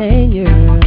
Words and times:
Seigneur. 0.00 0.80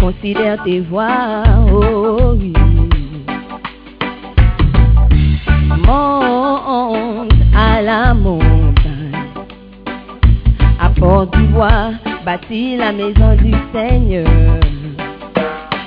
Considère 0.00 0.62
tes 0.64 0.80
voies, 0.80 1.42
oh 1.70 2.32
oui. 2.40 2.54
Monte 5.86 7.30
à 7.54 7.82
la 7.82 8.14
montagne, 8.14 9.12
apporte 10.80 11.36
du 11.36 11.42
bois, 11.48 11.90
bâtis 12.24 12.78
la 12.78 12.92
maison 12.92 13.36
du 13.36 13.52
Seigneur. 13.74 14.60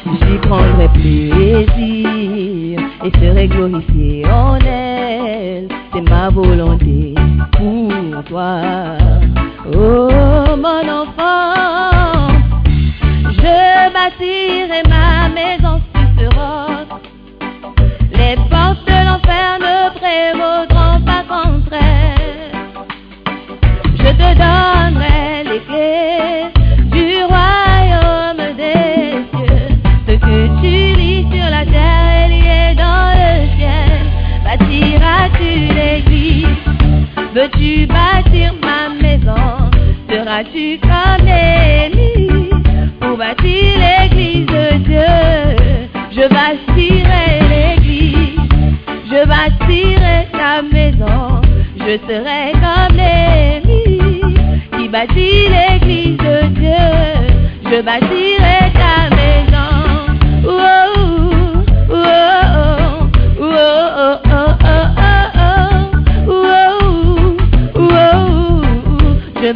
J'y 0.06 0.38
prendrai 0.48 0.88
plaisir 0.90 2.80
et 3.04 3.12
serai 3.20 3.48
glorifié 3.48 4.24
en 4.28 4.58
elle. 4.58 5.68
C'est 5.92 6.08
ma 6.08 6.30
volonté 6.30 7.07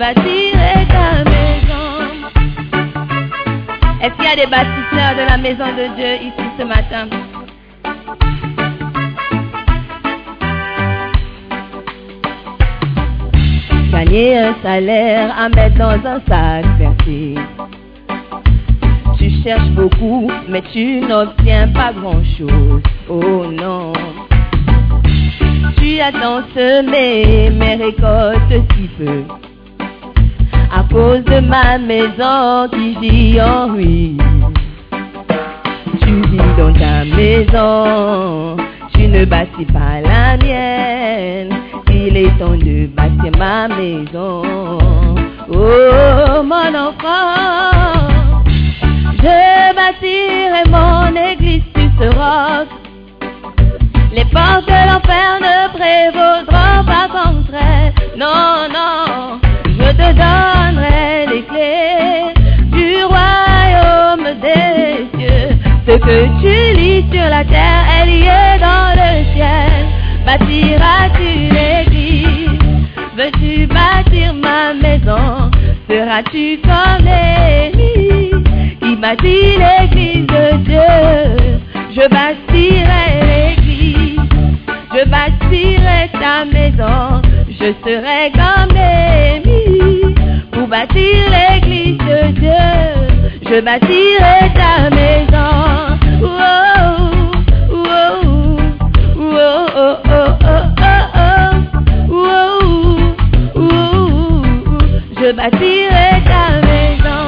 bâtirai 0.02 0.88
ta 0.94 1.24
maison. 1.30 1.90
Est-ce 4.02 4.16
qu'il 4.16 4.26
y 4.26 4.34
a 4.34 4.36
des 4.36 4.50
bâtisseurs 4.50 5.14
de 5.20 5.30
la 5.30 5.38
maison 5.38 5.68
de 5.80 5.86
Dieu 5.96 6.14
ici 6.28 6.46
ce 6.58 6.64
matin? 6.64 7.06
Gagner 13.92 14.40
un 14.40 14.56
salaire 14.64 15.30
à 15.38 15.50
mettre 15.50 15.78
dans 15.78 16.00
un 16.14 16.20
sac 16.28 16.66
versé. 16.80 17.36
Tu 19.20 19.30
cherches 19.44 19.70
beaucoup, 19.70 20.32
mais 20.50 20.64
tu 20.74 21.02
n'obtiens 21.02 21.68
pas 21.68 21.94
grand-chose. 21.94 22.82
Oh 23.08 23.46
non. 23.52 23.94
Tu 25.78 26.00
as 26.00 26.12
tant 26.12 26.42
semé, 26.56 27.52
mais 27.52 27.76
récoltes 27.76 28.66
si 28.76 28.88
peu. 28.98 29.26
Cause 30.92 31.24
de 31.24 31.40
ma 31.40 31.78
maison 31.78 32.68
qui 32.74 32.96
vit 33.00 33.42
en 33.42 33.74
ruine. 33.74 34.22
Tu 36.02 36.22
vis 36.30 36.54
dans 36.58 36.74
ta 36.74 37.06
maison, 37.06 38.58
tu 38.94 39.08
ne 39.08 39.24
bâtis 39.24 39.66
pas 39.66 40.02
la 40.04 40.38
mienne. 40.38 41.54
Il 41.90 42.18
est 42.18 42.38
temps 42.38 42.58
de 42.58 42.88
bâtir 42.88 43.32
ma 43.38 43.70
maison. 43.70 44.42
Oh 45.50 46.44
mon 46.44 46.74
enfant, 46.76 48.42
je 49.18 49.76
bâtirai 49.76 50.64
mon 50.70 51.16
église 51.16 51.64
sur 51.74 51.90
ce 52.00 52.08
roc. 52.08 52.68
Les 54.14 54.26
portes 54.26 54.68
de 54.68 54.82
l'enfer 54.90 55.40
ne 55.40 55.70
prévaudront 55.78 56.84
pas 56.86 57.08
contre 57.08 57.54
elle. 57.54 57.94
Non, 58.20 58.68
non, 58.74 59.40
je 59.82 59.92
te 60.00 60.10
donnerai 60.22 61.26
les 61.32 61.44
clés 61.50 62.34
du 62.72 63.04
royaume 63.04 64.28
des 64.46 65.08
cieux. 65.18 65.50
Ce 65.88 65.94
que 65.98 66.20
tu 66.42 66.78
lis 66.80 67.06
sur 67.12 67.28
la 67.30 67.44
terre 67.44 67.86
est 67.98 68.06
lié 68.06 68.60
dans 68.60 68.92
le 69.02 69.12
ciel. 69.34 69.74
Bâtiras-tu 70.26 71.30
l'église? 71.56 72.60
Veux-tu 73.18 73.68
bâtir 73.68 74.34
ma 74.34 74.74
maison? 74.74 75.52
Seras-tu 75.90 76.60
comme 76.64 77.08
Élie 77.08 78.32
qui 78.82 78.96
bâtit 78.96 79.58
l'église 79.64 80.28
de 80.28 80.58
Dieu? 80.58 81.62
Je 81.96 82.08
bâtirai 82.08 83.06
l'église 83.30 84.12
je 84.94 85.06
bâtirai 85.06 86.10
ta 86.20 86.44
maison, 86.46 87.22
je 87.50 87.72
serai 87.84 88.32
comme 88.34 88.76
Élie 88.76 89.61
bâtir 90.72 91.30
l'église 91.34 91.98
de 91.98 92.22
Dieu. 92.40 92.70
Je 93.50 93.58
bâtirai 93.68 94.42
ta 94.60 94.90
maison. 94.98 95.54
Wow, 96.22 96.94
wow, 97.86 98.18
wow, 99.34 99.92
Je 105.20 105.30
bâtirai 105.40 106.12
ta 106.32 106.44
maison. 106.68 107.26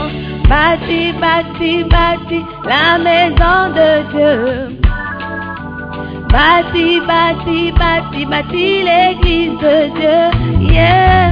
Bâti, 0.49 1.01
bâti, 1.23 1.73
bâti 1.93 2.39
la 2.71 2.97
maison 3.07 3.59
de 3.77 3.89
Dieu. 4.13 4.39
Bâti, 6.33 6.87
bâti, 7.09 7.59
bâti, 7.81 8.25
bâti 8.25 8.65
l'église 8.87 9.57
de 9.63 9.75
Dieu. 9.99 11.22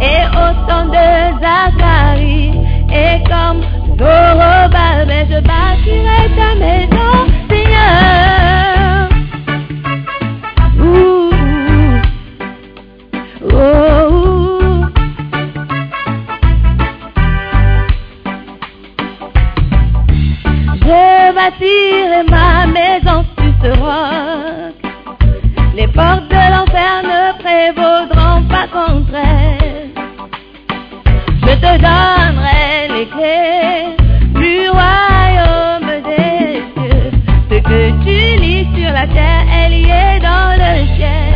Et 0.00 0.24
autant 0.32 0.86
de 0.86 1.06
Zacharie. 1.40 2.52
Et 2.90 3.22
comme 3.28 3.60
Zorobabel, 3.98 5.26
je 5.30 5.40
bâtirai 5.40 6.22
ta 6.36 6.50
maison, 6.54 7.07
donnerai 31.86 32.88
les 32.94 33.06
du 34.40 34.68
royaume 34.70 35.90
des 36.04 36.62
cieux. 36.74 37.10
Ce 37.50 37.58
que 37.58 37.80
tu 38.04 38.40
lis 38.42 38.66
sur 38.76 38.92
la 38.92 39.06
terre 39.06 39.46
est 39.60 39.68
lié 39.70 40.20
dans 40.20 40.52
le 40.62 40.96
ciel. 40.96 41.34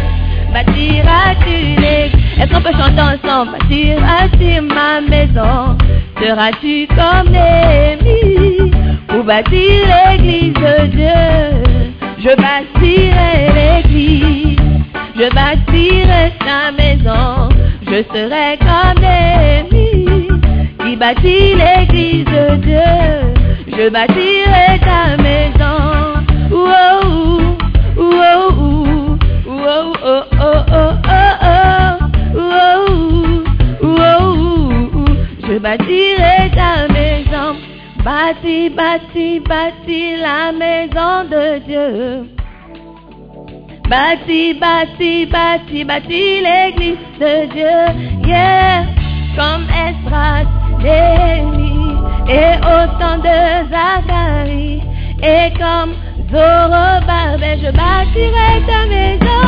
Bâtiras-tu 0.53 1.81
l'église 1.81 2.41
Est-ce 2.41 2.53
qu'on 2.53 2.61
peut 2.61 2.77
chanter 2.79 3.01
ensemble? 3.01 3.53
Bâtiras-tu 3.59 4.61
ma 4.61 5.01
maison? 5.01 5.77
Seras-tu 6.21 6.87
comme 6.89 7.31
Néhémie 7.33 8.71
Pour 9.09 9.25
bâtir 9.25 9.87
l'église 9.93 10.55
de 10.55 10.87
Dieu? 10.87 11.83
Je 12.19 12.37
bâtirai 12.37 13.53
l'église. 13.57 14.59
Je 15.17 15.35
bâtirai 15.35 16.33
ta 16.39 16.71
maison. 16.73 17.49
Je 17.87 18.03
serai 18.15 18.59
comme 18.59 19.02
Qui 21.03 21.09
bâtit 21.09 21.55
l'église 21.57 22.25
de 22.27 22.55
Dieu 22.63 22.93
Je 23.67 23.89
bâtirai 23.89 24.79
ta 24.87 25.17
maison 25.17 25.81
oh, 26.53 26.71
oh, 27.97 28.01
oh, 28.01 28.53
oh, 29.49 29.93
oh, 30.41 30.63
oh, 30.63 30.93
oh, 33.95 34.27
Je 35.45 35.59
bâtirai 35.59 36.51
ta 36.55 36.87
maison, 36.87 37.57
bâti, 38.05 38.69
bâti, 38.71 39.41
bâti 39.41 40.17
la 40.23 40.53
maison 40.53 41.25
de 41.29 41.59
Dieu. 41.67 42.29
Bâti, 43.91 44.55
bâti, 44.55 45.27
bâti, 45.27 45.85
bâti 45.85 46.41
l'église 46.47 46.99
de 47.19 47.47
Dieu. 47.53 47.81
Yeah, 48.25 48.87
comme 49.37 49.67
Esdras, 49.69 50.52
Néhémie 50.83 51.97
et 52.29 52.57
autant 52.59 53.19
de 53.19 53.39
Zacharie. 53.71 54.83
Et 55.23 55.53
comme 55.57 55.93
Zorobabel, 56.31 57.59
je 57.63 57.71
bâtirai 57.71 58.53
ta 58.67 58.87
maison, 58.87 59.42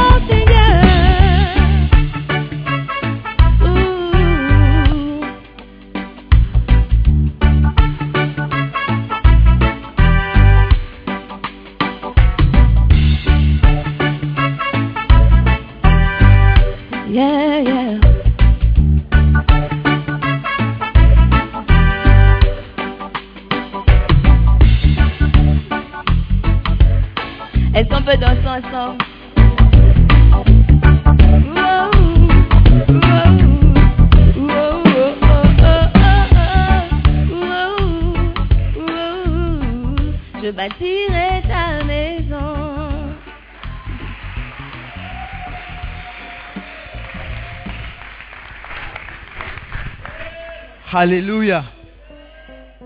Alléluia. 50.96 51.64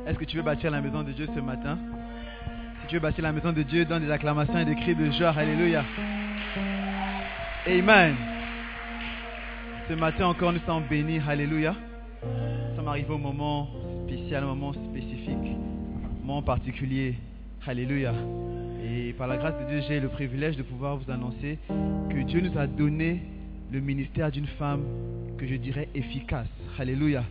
Est-ce 0.07 0.17
que 0.17 0.25
tu 0.25 0.39
veux 0.39 0.43
bâtir 0.43 0.71
la 0.71 0.81
maison 0.81 1.03
de 1.03 1.13
Dieu 1.13 1.29
ce 1.35 1.41
matin? 1.41 1.77
Si 2.81 2.87
tu 2.87 2.95
veux 2.95 3.03
bâtir 3.03 3.23
la 3.23 3.33
maison 3.33 3.53
de 3.53 3.63
Dieu, 3.63 3.85
donne 3.85 4.03
des 4.03 4.11
acclamations 4.11 4.57
et 4.57 4.65
des 4.65 4.77
cris 4.77 4.95
de 4.95 5.11
joie. 5.11 5.29
Alléluia. 5.37 5.85
Amen. 7.67 8.15
Ce 9.91 9.93
matin 9.93 10.27
encore, 10.27 10.55
nous 10.55 10.61
sommes 10.65 10.85
bénis. 10.89 11.21
Alléluia. 11.29 11.75
Nous 12.23 12.77
sommes 12.77 12.89
arrivés 12.89 13.13
au 13.13 13.19
moment 13.19 13.69
spécial, 14.07 14.43
au 14.45 14.55
moment 14.55 14.73
spécifique, 14.73 15.57
moment 16.25 16.41
particulier. 16.41 17.15
Alléluia. 17.67 18.15
Et 18.83 19.13
par 19.19 19.27
la 19.27 19.37
grâce 19.37 19.61
de 19.61 19.69
Dieu, 19.69 19.83
j'ai 19.87 20.01
le 20.01 20.09
privilège 20.09 20.57
de 20.57 20.63
pouvoir 20.63 20.97
vous 20.97 21.11
annoncer 21.11 21.59
que 21.69 22.23
Dieu 22.23 22.41
nous 22.41 22.59
a 22.59 22.67
donné 22.67 23.21
le 23.71 23.81
ministère 23.81 24.31
d'une 24.31 24.47
femme 24.47 24.81
que 25.37 25.47
je 25.47 25.57
dirais 25.57 25.91
efficace. 25.95 26.49
Alléluia. 26.79 27.23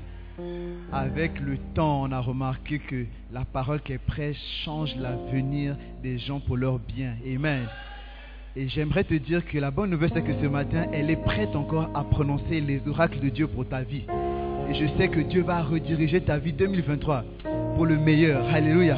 Avec 0.91 1.39
le 1.39 1.57
temps, 1.73 2.03
on 2.03 2.11
a 2.11 2.19
remarqué 2.19 2.79
que 2.79 3.05
la 3.33 3.43
parole 3.45 3.81
qu'elle 3.81 3.99
prêche 3.99 4.37
change 4.63 4.95
l'avenir 4.95 5.75
des 6.03 6.19
gens 6.19 6.39
pour 6.39 6.57
leur 6.57 6.79
bien. 6.79 7.13
Amen. 7.25 7.65
Et 8.55 8.67
j'aimerais 8.67 9.03
te 9.03 9.15
dire 9.15 9.45
que 9.45 9.57
la 9.57 9.71
bonne 9.71 9.89
nouvelle, 9.89 10.11
c'est 10.13 10.21
que 10.21 10.33
ce 10.41 10.47
matin, 10.47 10.85
elle 10.93 11.09
est 11.09 11.23
prête 11.23 11.55
encore 11.55 11.89
à 11.95 12.03
prononcer 12.03 12.59
les 12.61 12.81
oracles 12.87 13.19
de 13.19 13.29
Dieu 13.29 13.47
pour 13.47 13.67
ta 13.67 13.81
vie. 13.81 14.03
Et 14.69 14.73
je 14.75 14.85
sais 14.97 15.07
que 15.07 15.19
Dieu 15.21 15.43
va 15.43 15.63
rediriger 15.63 16.21
ta 16.21 16.37
vie 16.37 16.53
2023 16.53 17.23
pour 17.75 17.85
le 17.85 17.97
meilleur. 17.97 18.45
Alléluia. 18.53 18.97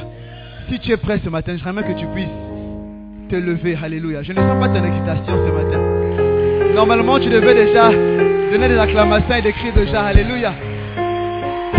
Si 0.69 0.79
tu 0.79 0.91
es 0.91 0.97
prêt 0.97 1.19
ce 1.23 1.29
matin, 1.29 1.55
j'aimerais 1.63 1.93
que 1.93 1.99
tu 1.99 2.05
puisses 2.07 2.27
te 3.29 3.35
lever. 3.35 3.77
Alléluia. 3.81 4.23
Je 4.23 4.33
ne 4.33 4.37
sens 4.37 4.59
pas 4.59 4.69
ton 4.69 4.83
excitation 4.83 5.33
ce 5.45 5.51
matin. 5.51 6.73
Normalement, 6.73 7.19
tu 7.19 7.29
devais 7.29 7.53
déjà 7.55 7.89
donner 7.89 8.67
des 8.67 8.77
acclamations 8.77 9.35
et 9.35 9.41
des 9.41 9.53
cris 9.53 9.71
de. 9.71 9.95
Alléluia. 9.95 10.53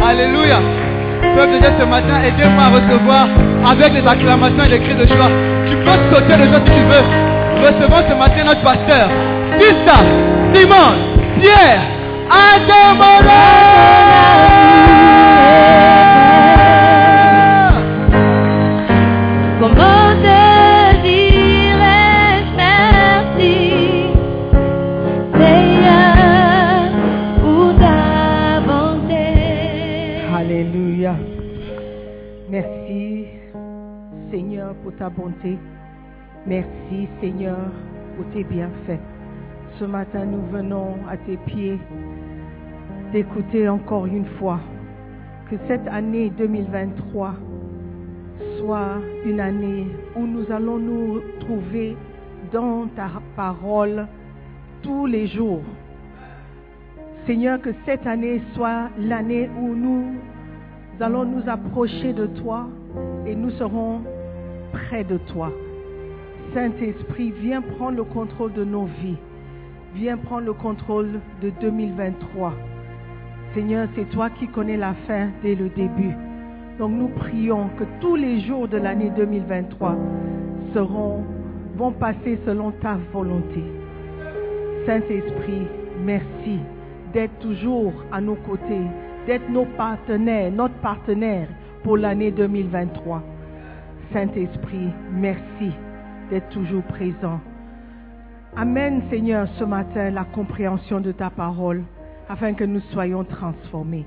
Alléluia. 0.02 0.58
Peuple 1.36 1.52
de 1.54 1.58
Dieu 1.58 1.70
ce 1.78 1.84
matin, 1.84 2.22
aidez-moi 2.24 2.64
à 2.64 2.68
recevoir 2.68 3.28
avec 3.70 3.92
des 3.92 4.06
acclamations 4.08 4.64
et 4.64 4.68
des 4.68 4.80
cris 4.80 4.94
de 4.94 5.06
joie. 5.06 5.30
Tu 5.68 5.76
peux 5.76 6.14
sauter 6.14 6.36
de 6.36 6.44
joie 6.44 6.60
si 6.66 6.72
tu 6.72 6.80
veux. 6.80 7.04
Recevons 7.62 8.02
ce 8.08 8.14
matin 8.14 8.44
notre 8.44 8.62
pasteur. 8.62 9.08
Tista, 9.58 9.96
Simon, 10.54 10.96
Pierre, 11.38 11.82
Adomola. 12.30 13.40
Alléluia. 30.60 31.16
Merci 32.50 33.28
Seigneur 34.30 34.74
pour 34.82 34.94
ta 34.96 35.08
bonté. 35.08 35.56
Merci 36.46 37.08
Seigneur 37.18 37.56
pour 38.14 38.26
tes 38.34 38.44
bienfaits. 38.44 39.00
Ce 39.78 39.86
matin, 39.86 40.26
nous 40.26 40.42
venons 40.52 40.96
à 41.08 41.16
tes 41.16 41.38
pieds 41.46 41.78
d'écouter 43.10 43.70
encore 43.70 44.04
une 44.04 44.26
fois 44.38 44.60
que 45.50 45.56
cette 45.66 45.88
année 45.88 46.28
2023 46.36 47.36
soit 48.58 48.98
une 49.24 49.40
année 49.40 49.86
où 50.14 50.26
nous 50.26 50.44
allons 50.52 50.78
nous 50.78 51.20
trouver 51.40 51.96
dans 52.52 52.86
ta 52.94 53.08
parole 53.34 54.06
tous 54.82 55.06
les 55.06 55.26
jours. 55.26 55.62
Seigneur, 57.24 57.58
que 57.62 57.70
cette 57.86 58.06
année 58.06 58.42
soit 58.54 58.90
l'année 58.98 59.48
où 59.58 59.74
nous 59.74 60.16
allons 61.02 61.24
nous 61.24 61.48
approcher 61.48 62.12
de 62.12 62.26
toi 62.26 62.66
et 63.26 63.34
nous 63.34 63.50
serons 63.50 64.00
près 64.72 65.04
de 65.04 65.16
toi. 65.32 65.50
Saint-Esprit, 66.54 67.32
viens 67.40 67.62
prendre 67.62 67.96
le 67.96 68.04
contrôle 68.04 68.52
de 68.52 68.64
nos 68.64 68.84
vies. 69.02 69.18
Viens 69.94 70.16
prendre 70.16 70.46
le 70.46 70.52
contrôle 70.52 71.20
de 71.42 71.50
2023. 71.60 72.54
Seigneur, 73.54 73.88
c'est 73.94 74.08
toi 74.10 74.30
qui 74.30 74.46
connais 74.48 74.76
la 74.76 74.94
fin 75.06 75.28
dès 75.42 75.54
le 75.54 75.68
début. 75.70 76.14
Donc 76.78 76.92
nous 76.92 77.08
prions 77.08 77.68
que 77.78 77.84
tous 78.00 78.16
les 78.16 78.40
jours 78.40 78.68
de 78.68 78.76
l'année 78.76 79.10
2023 79.16 79.96
seront, 80.74 81.24
vont 81.76 81.92
passer 81.92 82.38
selon 82.46 82.70
ta 82.72 82.98
volonté. 83.12 83.62
Saint-Esprit, 84.86 85.66
merci 86.04 86.58
d'être 87.12 87.38
toujours 87.40 87.92
à 88.12 88.20
nos 88.20 88.36
côtés, 88.36 88.86
d'être 89.26 89.48
nos 89.48 89.64
partenaires, 89.64 90.50
notre 90.50 90.74
partenaire 90.76 91.48
pour 91.82 91.96
l'année 91.96 92.30
2023. 92.30 93.22
Saint-Esprit, 94.12 94.90
merci 95.12 95.70
d'être 96.30 96.48
toujours 96.48 96.82
présent. 96.82 97.40
Amène, 98.56 99.02
Seigneur, 99.10 99.46
ce 99.58 99.64
matin 99.64 100.10
la 100.10 100.24
compréhension 100.24 101.00
de 101.00 101.12
ta 101.12 101.30
parole 101.30 101.84
afin 102.28 102.54
que 102.54 102.64
nous 102.64 102.80
soyons 102.92 103.24
transformés. 103.24 104.06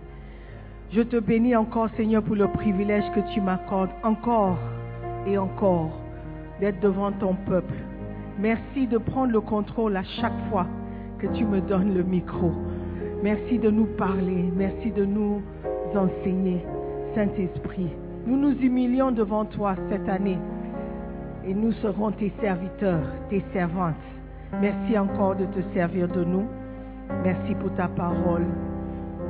Je 0.92 1.02
te 1.02 1.18
bénis 1.18 1.56
encore, 1.56 1.90
Seigneur, 1.96 2.22
pour 2.24 2.36
le 2.36 2.48
privilège 2.48 3.10
que 3.16 3.34
tu 3.34 3.42
m'accordes 3.42 3.90
encore 4.04 4.58
et 5.26 5.38
encore 5.38 5.92
d'être 6.60 6.80
devant 6.82 7.12
ton 7.12 7.36
peuple. 7.36 7.74
Merci 8.40 8.88
de 8.88 8.98
prendre 8.98 9.32
le 9.32 9.42
contrôle 9.42 9.96
à 9.96 10.04
chaque 10.04 10.38
fois 10.50 10.68
que 11.20 11.28
tu 11.28 11.46
me 11.46 11.62
donnes 11.62 11.94
le 11.94 12.04
micro. 12.04 12.52
Merci 13.24 13.58
de 13.58 13.70
nous 13.70 13.86
parler. 13.98 14.52
Merci 14.54 14.92
de 14.92 15.06
nous 15.06 15.42
enseigner. 15.96 16.62
Saint-Esprit, 17.16 17.88
nous 18.28 18.36
nous 18.36 18.52
humilions 18.60 19.14
devant 19.14 19.46
toi 19.46 19.76
cette 19.90 20.10
année 20.10 20.38
et 21.46 21.54
nous 21.54 21.72
serons 21.74 22.12
tes 22.12 22.34
serviteurs, 22.42 23.06
tes 23.30 23.42
servantes. 23.54 23.96
Merci 24.60 24.98
encore 24.98 25.38
de 25.38 25.46
te 25.46 25.62
servir 25.74 26.10
de 26.10 26.26
nous. 26.26 26.46
Merci 27.24 27.56
pour 27.56 27.74
ta 27.76 27.88
parole. 27.88 28.46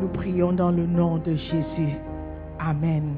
Nous 0.02 0.08
prions 0.08 0.54
dans 0.54 0.72
le 0.72 0.88
nom 0.88 1.20
de 1.20 1.36
Jésus. 1.36 1.94
Amen. 2.60 3.18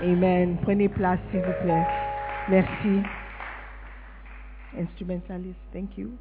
Amen. 0.00 0.58
Prenez 0.62 0.88
place, 0.88 1.18
s'il 1.32 1.40
vous 1.40 1.64
plaît. 1.64 1.86
Merci. 2.48 3.02
Instrumentalist, 4.78 5.58
thank 5.72 5.98
you. 5.98 6.12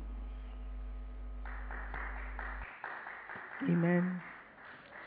Amen. 3.67 4.03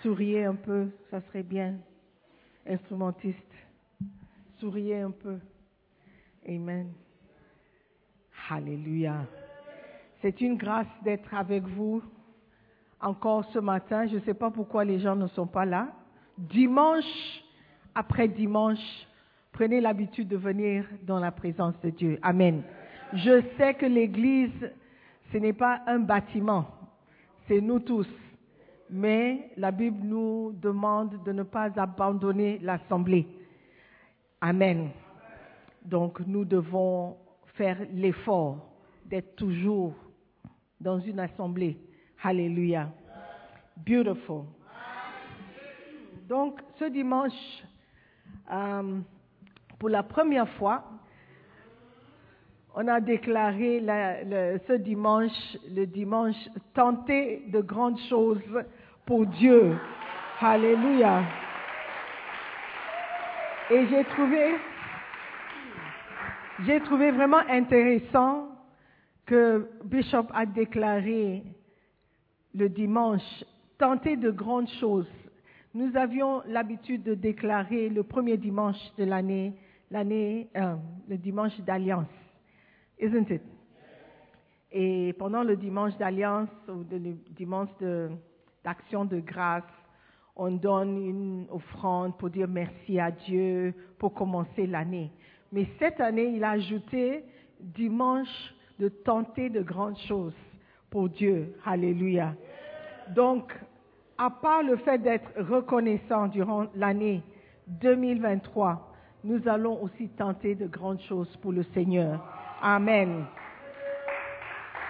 Souriez 0.02 0.44
un 0.44 0.54
peu, 0.54 0.88
ça 1.10 1.20
serait 1.22 1.42
bien. 1.42 1.76
Instrumentiste, 2.66 3.52
souriez 4.58 5.00
un 5.00 5.10
peu. 5.10 5.38
Amen. 6.48 6.92
Alléluia. 8.50 9.26
C'est 10.22 10.40
une 10.40 10.56
grâce 10.56 10.86
d'être 11.02 11.32
avec 11.34 11.64
vous 11.64 12.02
encore 13.00 13.44
ce 13.52 13.58
matin. 13.58 14.06
Je 14.06 14.16
ne 14.16 14.20
sais 14.20 14.34
pas 14.34 14.50
pourquoi 14.50 14.84
les 14.84 15.00
gens 15.00 15.16
ne 15.16 15.26
sont 15.28 15.46
pas 15.46 15.64
là. 15.64 15.88
Dimanche 16.38 17.42
après 17.94 18.28
dimanche, 18.28 19.06
prenez 19.52 19.80
l'habitude 19.80 20.28
de 20.28 20.36
venir 20.36 20.84
dans 21.02 21.20
la 21.20 21.30
présence 21.30 21.78
de 21.80 21.90
Dieu. 21.90 22.18
Amen. 22.22 22.62
Je 23.12 23.42
sais 23.56 23.74
que 23.74 23.86
l'Église, 23.86 24.72
ce 25.32 25.38
n'est 25.38 25.52
pas 25.52 25.82
un 25.86 26.00
bâtiment, 26.00 26.66
c'est 27.46 27.60
nous 27.60 27.78
tous. 27.78 28.08
Mais 28.96 29.50
la 29.56 29.72
Bible 29.72 30.06
nous 30.06 30.52
demande 30.52 31.20
de 31.24 31.32
ne 31.32 31.42
pas 31.42 31.68
abandonner 31.80 32.60
l'Assemblée. 32.62 33.26
Amen. 34.40 34.90
Donc 35.84 36.20
nous 36.20 36.44
devons 36.44 37.16
faire 37.54 37.76
l'effort 37.92 38.58
d'être 39.06 39.34
toujours 39.34 39.94
dans 40.80 41.00
une 41.00 41.18
assemblée. 41.18 41.76
Alléluia. 42.22 42.88
Beautiful. 43.84 44.44
Donc 46.28 46.60
ce 46.78 46.84
dimanche, 46.84 47.32
euh, 48.52 49.00
pour 49.76 49.88
la 49.88 50.04
première 50.04 50.48
fois, 50.50 50.84
on 52.76 52.86
a 52.86 53.00
déclaré 53.00 53.80
ce 54.68 54.74
dimanche, 54.74 55.32
le 55.68 55.84
dimanche, 55.84 56.36
tenter 56.74 57.42
de 57.48 57.60
grandes 57.60 57.98
choses 58.08 58.38
pour 59.06 59.26
Dieu. 59.26 59.76
Alléluia. 60.40 61.22
Et 63.70 63.86
j'ai 63.88 64.04
trouvé, 64.04 64.54
j'ai 66.66 66.80
trouvé 66.80 67.10
vraiment 67.10 67.42
intéressant 67.48 68.48
que 69.26 69.68
Bishop 69.84 70.26
a 70.34 70.44
déclaré 70.44 71.42
le 72.54 72.68
dimanche, 72.68 73.44
tenter 73.78 74.16
de 74.16 74.30
grandes 74.30 74.68
choses. 74.80 75.08
Nous 75.72 75.96
avions 75.96 76.42
l'habitude 76.46 77.02
de 77.02 77.14
déclarer 77.14 77.88
le 77.88 78.02
premier 78.02 78.36
dimanche 78.36 78.76
de 78.98 79.04
l'année, 79.04 79.54
l'année, 79.90 80.48
euh, 80.56 80.76
le 81.08 81.16
dimanche 81.16 81.58
d'alliance, 81.60 82.06
isn't 83.00 83.30
it? 83.30 83.42
Et 84.70 85.14
pendant 85.18 85.42
le 85.42 85.56
dimanche 85.56 85.96
d'alliance 85.96 86.50
ou 86.68 86.84
le 86.90 87.14
dimanche 87.30 87.70
de- 87.80 88.10
d'action 88.64 89.04
de 89.04 89.20
grâce, 89.20 89.62
on 90.36 90.50
donne 90.50 90.96
une 90.96 91.46
offrande 91.50 92.16
pour 92.18 92.30
dire 92.30 92.48
merci 92.48 92.98
à 92.98 93.10
Dieu 93.10 93.74
pour 93.98 94.14
commencer 94.14 94.66
l'année. 94.66 95.12
Mais 95.52 95.66
cette 95.78 96.00
année, 96.00 96.32
il 96.34 96.42
a 96.42 96.50
ajouté 96.50 97.24
dimanche 97.60 98.54
de 98.78 98.88
tenter 98.88 99.50
de 99.50 99.62
grandes 99.62 99.98
choses 100.08 100.34
pour 100.90 101.08
Dieu. 101.08 101.54
Alléluia. 101.64 102.34
Donc, 103.14 103.52
à 104.18 104.30
part 104.30 104.62
le 104.62 104.76
fait 104.78 104.98
d'être 104.98 105.30
reconnaissant 105.38 106.26
durant 106.28 106.66
l'année 106.74 107.22
2023, 107.68 108.92
nous 109.24 109.46
allons 109.48 109.82
aussi 109.82 110.08
tenter 110.08 110.54
de 110.54 110.66
grandes 110.66 111.00
choses 111.02 111.34
pour 111.36 111.52
le 111.52 111.62
Seigneur. 111.74 112.20
Amen. 112.60 113.24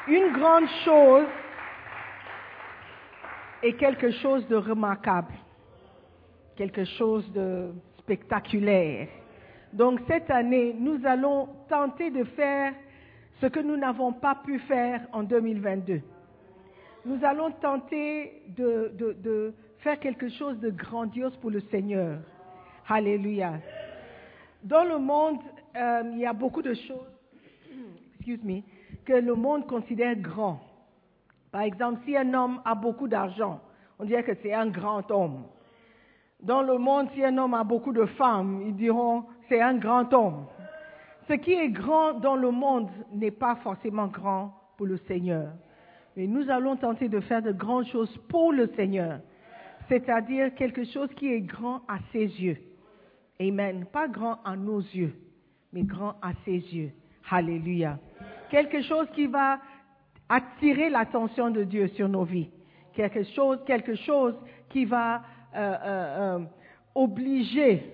Une 0.08 0.32
grande 0.32 0.68
chose 0.84 1.26
est 3.64 3.72
quelque 3.74 4.10
chose 4.10 4.46
de 4.48 4.56
remarquable, 4.56 5.34
quelque 6.56 6.84
chose 6.84 7.30
de 7.32 7.72
spectaculaire. 7.98 9.08
Donc 9.72 10.00
cette 10.06 10.30
année, 10.30 10.74
nous 10.78 11.00
allons 11.04 11.48
tenter 11.68 12.10
de 12.10 12.24
faire 12.24 12.72
ce 13.40 13.46
que 13.46 13.60
nous 13.60 13.76
n'avons 13.76 14.12
pas 14.12 14.36
pu 14.44 14.58
faire 14.60 15.00
en 15.12 15.22
2022 15.22 16.00
nous 17.04 17.22
allons 17.24 17.50
tenter 17.52 18.42
de, 18.56 19.52
faire 19.78 19.98
quelque 20.00 20.28
chose 20.30 20.58
de 20.60 20.70
grandiose 20.70 21.36
pour 21.36 21.50
le 21.50 21.60
Seigneur. 21.70 22.18
Alléluia. 22.88 23.60
Dans 24.62 24.84
le 24.84 24.98
monde, 24.98 25.40
euh, 25.76 26.02
il 26.12 26.20
y 26.20 26.26
a 26.26 26.32
beaucoup 26.32 26.62
de 26.62 26.74
choses 26.74 27.10
excuse 28.16 28.42
me, 28.42 28.62
que 29.04 29.12
le 29.12 29.34
monde 29.34 29.66
considère 29.66 30.16
grand. 30.16 30.63
Par 31.54 31.62
exemple, 31.62 32.00
si 32.04 32.16
un 32.16 32.34
homme 32.34 32.60
a 32.64 32.74
beaucoup 32.74 33.06
d'argent, 33.06 33.60
on 34.00 34.04
dirait 34.04 34.24
que 34.24 34.34
c'est 34.42 34.52
un 34.52 34.66
grand 34.66 35.08
homme. 35.12 35.44
Dans 36.42 36.62
le 36.62 36.78
monde, 36.78 37.06
si 37.14 37.24
un 37.24 37.38
homme 37.38 37.54
a 37.54 37.62
beaucoup 37.62 37.92
de 37.92 38.06
femmes, 38.06 38.60
ils 38.66 38.74
diront 38.74 39.22
c'est 39.48 39.62
un 39.62 39.74
grand 39.74 40.12
homme. 40.12 40.46
Ce 41.28 41.34
qui 41.34 41.52
est 41.52 41.68
grand 41.68 42.14
dans 42.14 42.34
le 42.34 42.50
monde 42.50 42.88
n'est 43.12 43.30
pas 43.30 43.54
forcément 43.62 44.08
grand 44.08 44.52
pour 44.76 44.86
le 44.86 44.96
Seigneur. 45.06 45.46
Mais 46.16 46.26
nous 46.26 46.50
allons 46.50 46.74
tenter 46.74 47.08
de 47.08 47.20
faire 47.20 47.40
de 47.40 47.52
grandes 47.52 47.86
choses 47.86 48.18
pour 48.28 48.52
le 48.52 48.66
Seigneur, 48.74 49.20
c'est-à-dire 49.88 50.56
quelque 50.56 50.82
chose 50.82 51.08
qui 51.14 51.32
est 51.32 51.40
grand 51.40 51.82
à 51.86 51.98
ses 52.10 52.26
yeux. 52.42 52.58
Amen. 53.40 53.86
Pas 53.92 54.08
grand 54.08 54.40
à 54.44 54.56
nos 54.56 54.80
yeux, 54.80 55.14
mais 55.72 55.84
grand 55.84 56.16
à 56.20 56.32
ses 56.44 56.58
yeux. 56.74 56.90
Alléluia. 57.30 58.00
Quelque 58.50 58.82
chose 58.82 59.06
qui 59.14 59.28
va 59.28 59.60
attirer 60.34 60.90
l'attention 60.90 61.50
de 61.50 61.64
Dieu 61.64 61.88
sur 61.88 62.08
nos 62.08 62.24
vies. 62.24 62.50
Quelque 62.94 63.22
chose, 63.34 63.58
quelque 63.66 63.94
chose 63.94 64.34
qui 64.68 64.84
va 64.84 65.16
euh, 65.16 65.58
euh, 65.58 66.36
euh, 66.38 66.38
obliger 66.94 67.92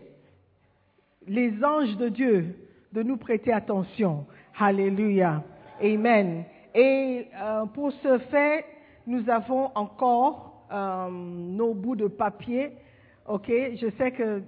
les 1.27 1.53
anges 1.65 1.97
de 1.97 2.09
Dieu 2.09 2.55
de 2.93 3.03
nous 3.03 3.17
prêter 3.17 3.53
attention. 3.53 4.27
Alléluia. 4.59 5.43
Amen. 5.83 6.45
Et 6.75 7.27
pour 7.75 7.93
ce 8.03 8.19
fait, 8.31 8.65
nous 9.07 9.29
avons 9.31 9.71
encore 9.75 10.67
nos 11.11 11.75
bouts 11.75 11.97
de 11.97 12.07
papier. 12.09 12.71
Ok, 13.27 13.47
je 13.49 13.89
sais 13.99 14.11
que 14.13 14.43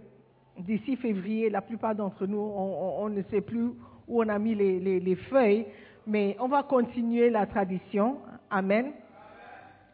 d'ici 0.58 0.96
février, 0.96 1.50
la 1.50 1.60
plupart 1.62 1.94
d'entre 1.94 2.26
nous, 2.26 2.38
on, 2.38 3.00
on- 3.00 3.04
on 3.04 3.08
ne 3.08 3.22
sait 3.30 3.40
plus 3.40 3.70
où 4.08 4.22
on 4.22 4.28
a 4.28 4.38
mis 4.38 4.54
les, 4.54 4.78
les- 4.80 5.00
les 5.00 5.14
feuilles, 5.14 5.66
mais 6.06 6.36
on 6.40 6.48
va 6.48 6.62
continuer 6.62 7.30
la 7.30 7.46
tradition. 7.46 8.18
Amen. 8.50 8.92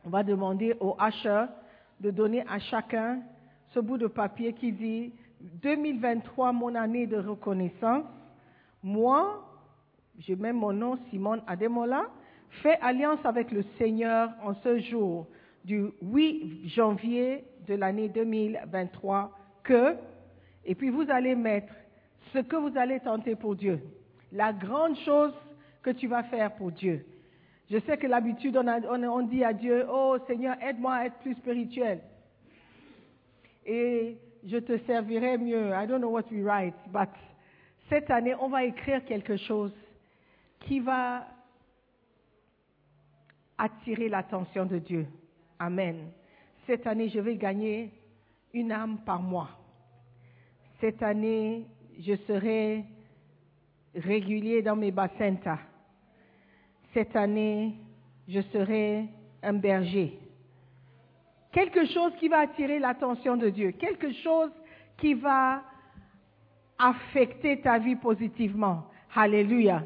On 0.05 0.11
va 0.11 0.23
demander 0.23 0.75
au 0.81 0.97
usher 1.01 1.45
de 2.01 2.11
donner 2.11 2.45
à 2.49 2.59
chacun 2.59 3.21
ce 3.75 3.81
bout 3.81 3.99
de 3.99 4.07
papier 4.07 4.53
qui 4.53 4.73
dit 4.73 5.13
2023, 5.41 6.53
mon 6.53 6.75
année 6.75 7.07
de 7.07 7.19
reconnaissance. 7.19 8.05
Moi, 8.83 9.45
je 10.19 10.35
mets 10.35 10.53
mon 10.53 10.73
nom, 10.73 10.99
Simone 11.11 11.43
Ademola, 11.47 12.07
fais 12.63 12.79
alliance 12.81 13.21
avec 13.25 13.51
le 13.53 13.63
Seigneur 13.77 14.31
en 14.43 14.55
ce 14.55 14.79
jour 14.79 15.27
du 15.65 15.91
8 16.03 16.69
janvier 16.69 17.45
de 17.67 17.75
l'année 17.75 18.09
2023 18.09 19.31
que, 19.63 19.97
Et 20.65 20.75
puis 20.75 20.89
vous 20.89 21.05
allez 21.11 21.35
mettre 21.35 21.73
ce 22.33 22.39
que 22.39 22.57
vous 22.57 22.77
allez 22.77 23.01
tenter 23.01 23.35
pour 23.35 23.55
Dieu. 23.55 23.81
La 24.33 24.53
grande 24.53 24.97
chose 24.99 25.33
que 25.83 25.91
tu 25.91 26.07
vas 26.07 26.25
faire 26.25 26.55
pour 26.55 26.73
Dieu. 26.73 27.05
Je 27.71 27.79
sais 27.81 27.99
que 27.99 28.07
l'habitude, 28.07 28.57
on, 28.57 29.03
on 29.05 29.23
dit 29.23 29.45
à 29.45 29.53
Dieu, 29.53 29.87
oh 29.91 30.17
Seigneur, 30.27 30.57
aide-moi 30.63 30.95
à 30.95 31.07
être 31.07 31.19
plus 31.19 31.35
spirituel. 31.35 32.01
Et 33.67 34.17
je 34.47 34.57
te 34.57 34.79
servirai 34.87 35.37
mieux. 35.37 35.71
I 35.71 35.87
don't 35.87 36.01
know 36.01 36.11
what 36.11 36.25
we 36.31 36.43
write, 36.43 36.75
but 36.91 37.11
cette 37.89 38.11
année, 38.11 38.35
on 38.35 38.49
va 38.49 38.65
écrire 38.65 39.05
quelque 39.05 39.37
chose 39.37 39.73
qui 40.61 40.81
va 40.81 41.27
attirer 43.57 44.09
l'attention 44.09 44.67
de 44.67 44.79
Dieu. 44.79 45.07
Amen. 45.59 46.11
Cette 46.67 46.87
année, 46.87 47.09
je 47.09 47.19
vais 47.19 47.37
gagner 47.37 47.91
une 48.53 48.73
âme 48.73 48.99
par 49.07 49.23
mois. 49.23 49.51
Cette 50.81 51.03
année, 51.03 51.67
je 51.99 52.15
serai 52.27 52.85
régulier 53.95 54.63
dans 54.63 54.77
mes 54.77 54.91
bacentas. 54.91 55.59
Cette 56.95 57.15
année, 57.17 57.75
je 58.29 58.41
serai 58.53 59.07
un 59.43 59.55
berger. 59.55 60.19
Quelque 61.53 61.87
chose 61.87 62.13
qui 62.19 62.29
va 62.29 62.41
attirer 62.41 62.79
l'attention 62.79 63.37
de 63.37 63.49
Dieu. 63.51 63.73
Quelque 63.73 64.13
chose 64.13 64.51
qui 64.99 65.15
va 65.15 65.63
affecter 66.79 67.61
ta 67.61 67.79
vie 67.79 67.97
positivement. 67.97 68.85
Alléluia. 69.15 69.83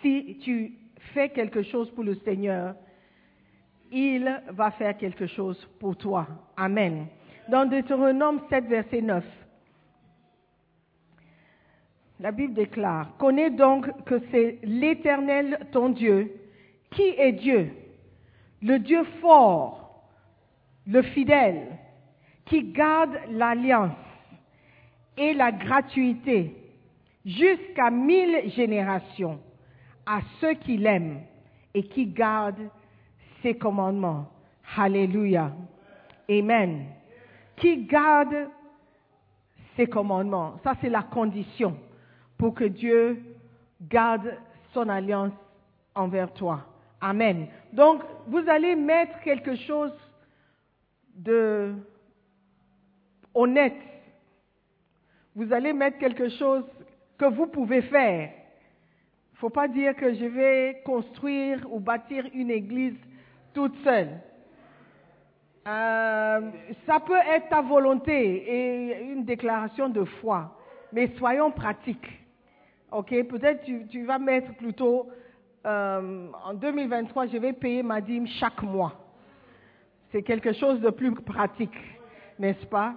Si 0.00 0.38
tu 0.42 0.72
fais 1.12 1.28
quelque 1.28 1.62
chose 1.62 1.90
pour 1.90 2.04
le 2.04 2.14
Seigneur, 2.16 2.74
il 3.90 4.42
va 4.50 4.70
faire 4.72 4.96
quelque 4.96 5.26
chose 5.26 5.68
pour 5.78 5.96
toi. 5.96 6.26
Amen. 6.56 7.06
Dans 7.48 7.66
Deutéronome 7.68 8.40
7, 8.48 8.64
verset 8.66 9.02
9, 9.02 9.24
la 12.20 12.30
Bible 12.30 12.54
déclare, 12.54 13.16
Connais 13.18 13.50
donc 13.50 13.90
que 14.04 14.20
c'est 14.30 14.58
l'Éternel 14.62 15.66
ton 15.72 15.88
Dieu, 15.90 16.32
qui 16.90 17.02
est 17.02 17.32
Dieu, 17.32 17.72
le 18.62 18.78
Dieu 18.78 19.04
fort, 19.20 20.04
le 20.86 21.02
fidèle, 21.02 21.78
qui 22.46 22.62
garde 22.72 23.18
l'alliance 23.30 23.96
et 25.16 25.34
la 25.34 25.50
gratuité 25.50 26.54
jusqu'à 27.24 27.90
mille 27.90 28.50
générations 28.50 29.40
à 30.06 30.20
ceux 30.40 30.54
qui 30.54 30.76
l'aiment 30.76 31.20
et 31.72 31.84
qui 31.84 32.06
gardent 32.06 32.68
ses 33.42 33.54
commandements. 33.54 34.30
Alléluia. 34.76 35.52
Amen. 36.30 36.86
Qui 37.56 37.84
garde 37.86 38.48
ses 39.76 39.86
commandements. 39.86 40.58
Ça, 40.62 40.74
c'est 40.80 40.88
la 40.90 41.02
condition 41.02 41.76
pour 42.38 42.54
que 42.54 42.64
Dieu 42.64 43.22
garde 43.80 44.34
son 44.72 44.88
alliance 44.88 45.32
envers 45.94 46.32
toi. 46.32 46.60
Amen. 47.00 47.46
Donc, 47.72 48.02
vous 48.26 48.48
allez 48.48 48.74
mettre 48.74 49.20
quelque 49.20 49.54
chose 49.56 49.92
de 51.14 51.74
honnête. 53.34 53.76
Vous 55.34 55.52
allez 55.52 55.72
mettre 55.72 55.98
quelque 55.98 56.28
chose 56.30 56.64
que 57.18 57.26
vous 57.26 57.46
pouvez 57.46 57.82
faire. 57.82 58.30
Il 58.30 59.34
ne 59.34 59.38
faut 59.38 59.50
pas 59.50 59.68
dire 59.68 59.94
que 59.96 60.14
je 60.14 60.24
vais 60.24 60.82
construire 60.84 61.66
ou 61.70 61.80
bâtir 61.80 62.24
une 62.32 62.50
église 62.50 62.96
toute 63.52 63.76
seule. 63.84 64.20
Euh, 65.66 66.40
ça 66.86 67.00
peut 67.00 67.18
être 67.34 67.48
ta 67.48 67.62
volonté 67.62 68.12
et 68.12 69.02
une 69.12 69.24
déclaration 69.24 69.88
de 69.88 70.04
foi, 70.04 70.56
mais 70.92 71.08
soyons 71.16 71.50
pratiques. 71.50 72.23
Ok, 72.94 73.08
peut-être 73.26 73.64
tu, 73.88 74.04
vas 74.04 74.20
mettre 74.20 74.54
plutôt 74.54 75.08
euh, 75.66 76.28
en 76.44 76.54
2023, 76.54 77.26
je 77.26 77.38
vais 77.38 77.52
payer 77.52 77.82
ma 77.82 78.00
dîme 78.00 78.28
chaque 78.28 78.62
mois. 78.62 78.92
C'est 80.12 80.22
quelque 80.22 80.52
chose 80.52 80.80
de 80.80 80.90
plus 80.90 81.12
pratique, 81.12 81.76
n'est-ce 82.38 82.64
pas? 82.66 82.94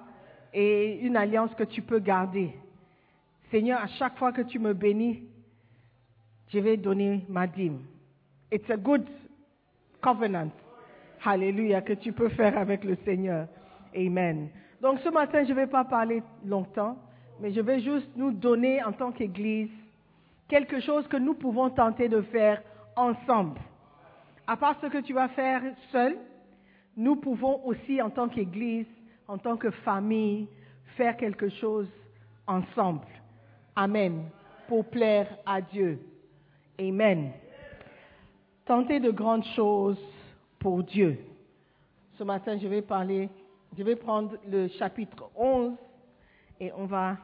Et 0.53 0.99
une 0.99 1.17
alliance 1.17 1.49
que 1.55 1.63
tu 1.63 1.81
peux 1.81 1.97
garder. 1.97 2.53
Seigneur, 3.49 3.81
à 3.81 3.87
chaque 3.87 4.15
fois 4.19 4.31
que 4.31 4.43
tu 4.43 4.59
me 4.59 4.73
bénis, 4.73 5.23
je 6.49 6.59
vais 6.59 6.77
donner 6.77 7.25
ma 7.27 7.47
dîme. 7.47 7.79
It's 8.51 8.69
a 8.69 8.77
good 8.77 9.07
covenant. 9.99 10.51
Alléluia, 11.25 11.81
que 11.81 11.93
tu 11.93 12.13
peux 12.13 12.29
faire 12.29 12.55
avec 12.55 12.83
le 12.83 12.97
Seigneur. 13.03 13.47
Amen. 13.95 14.49
Donc 14.79 14.99
ce 14.99 15.09
matin, 15.09 15.43
je 15.43 15.49
ne 15.49 15.55
vais 15.55 15.67
pas 15.67 15.85
parler 15.85 16.21
longtemps, 16.45 16.99
mais 17.39 17.51
je 17.51 17.61
vais 17.61 17.79
juste 17.79 18.11
nous 18.15 18.31
donner 18.31 18.83
en 18.83 18.91
tant 18.91 19.11
qu'Église 19.11 19.71
quelque 20.47 20.79
chose 20.79 21.07
que 21.07 21.17
nous 21.17 21.33
pouvons 21.33 21.69
tenter 21.69 22.09
de 22.09 22.21
faire 22.21 22.61
ensemble. 22.95 23.59
À 24.45 24.55
part 24.55 24.79
ce 24.81 24.87
que 24.87 24.99
tu 24.99 25.13
vas 25.13 25.27
faire 25.29 25.61
seul, 25.91 26.17
nous 26.95 27.15
pouvons 27.17 27.65
aussi 27.65 28.01
en 28.01 28.09
tant 28.09 28.29
qu'Église, 28.29 28.87
en 29.27 29.37
tant 29.37 29.57
que 29.57 29.69
famille, 29.71 30.47
faire 30.95 31.17
quelque 31.17 31.49
chose 31.49 31.89
ensemble. 32.47 33.05
Amen. 33.75 34.29
Pour 34.67 34.85
plaire 34.85 35.37
à 35.45 35.61
Dieu. 35.61 35.99
Amen. 36.79 37.31
Tenter 38.65 38.99
de 38.99 39.11
grandes 39.11 39.45
choses 39.55 39.99
pour 40.59 40.83
Dieu. 40.83 41.19
Ce 42.17 42.23
matin, 42.23 42.57
je 42.57 42.67
vais 42.67 42.81
parler, 42.81 43.29
je 43.77 43.83
vais 43.83 43.95
prendre 43.95 44.35
le 44.47 44.67
chapitre 44.69 45.29
11 45.35 45.73
et 46.59 46.71
on 46.73 46.85
va 46.85 47.17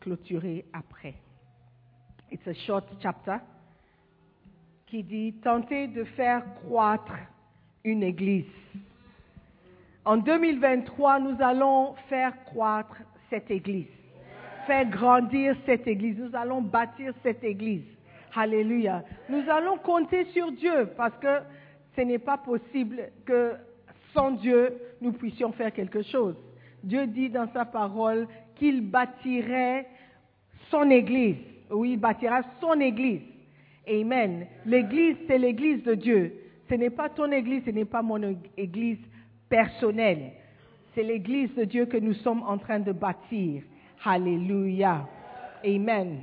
clôturer 0.00 0.64
après. 0.72 1.14
It's 2.30 2.46
a 2.46 2.54
short 2.66 2.84
chapter 3.02 3.38
qui 4.86 5.02
dit 5.02 5.34
tenter 5.42 5.88
de 5.88 6.04
faire 6.04 6.42
croître 6.64 7.12
une 7.84 8.02
église. 8.02 8.44
En 10.04 10.16
2023, 10.16 11.20
nous 11.20 11.36
allons 11.40 11.94
faire 12.08 12.32
croître 12.44 12.96
cette 13.28 13.50
église, 13.50 13.86
faire 14.66 14.88
grandir 14.88 15.56
cette 15.66 15.86
église. 15.86 16.18
Nous 16.18 16.34
allons 16.36 16.62
bâtir 16.62 17.12
cette 17.22 17.44
église. 17.44 17.84
Alléluia. 18.34 19.02
Nous 19.28 19.48
allons 19.50 19.78
compter 19.78 20.24
sur 20.26 20.52
Dieu 20.52 20.90
parce 20.96 21.16
que 21.18 21.40
ce 21.96 22.02
n'est 22.02 22.18
pas 22.18 22.38
possible 22.38 23.10
que 23.26 23.56
sans 24.14 24.32
Dieu, 24.32 24.76
nous 25.00 25.12
puissions 25.12 25.52
faire 25.52 25.72
quelque 25.72 26.02
chose. 26.02 26.36
Dieu 26.82 27.06
dit 27.06 27.30
dans 27.30 27.48
sa 27.52 27.64
parole 27.64 28.26
qu'il 28.56 28.82
bâtirait 28.82 29.86
son 30.70 30.90
église. 30.90 31.36
Oui, 31.70 31.92
il 31.92 31.96
bâtira 31.98 32.42
son 32.60 32.80
église. 32.80 33.22
Amen. 33.88 34.46
L'église, 34.66 35.16
c'est 35.26 35.38
l'église 35.38 35.82
de 35.82 35.94
Dieu. 35.94 36.34
Ce 36.68 36.74
n'est 36.74 36.90
pas 36.90 37.08
ton 37.08 37.30
église, 37.32 37.64
ce 37.64 37.70
n'est 37.70 37.84
pas 37.84 38.02
mon 38.02 38.36
église 38.56 38.98
personnelle. 39.48 40.32
C'est 40.94 41.02
l'église 41.02 41.54
de 41.54 41.64
Dieu 41.64 41.86
que 41.86 41.96
nous 41.96 42.14
sommes 42.14 42.42
en 42.42 42.58
train 42.58 42.80
de 42.80 42.92
bâtir. 42.92 43.62
Alléluia. 44.04 45.06
Amen. 45.64 46.22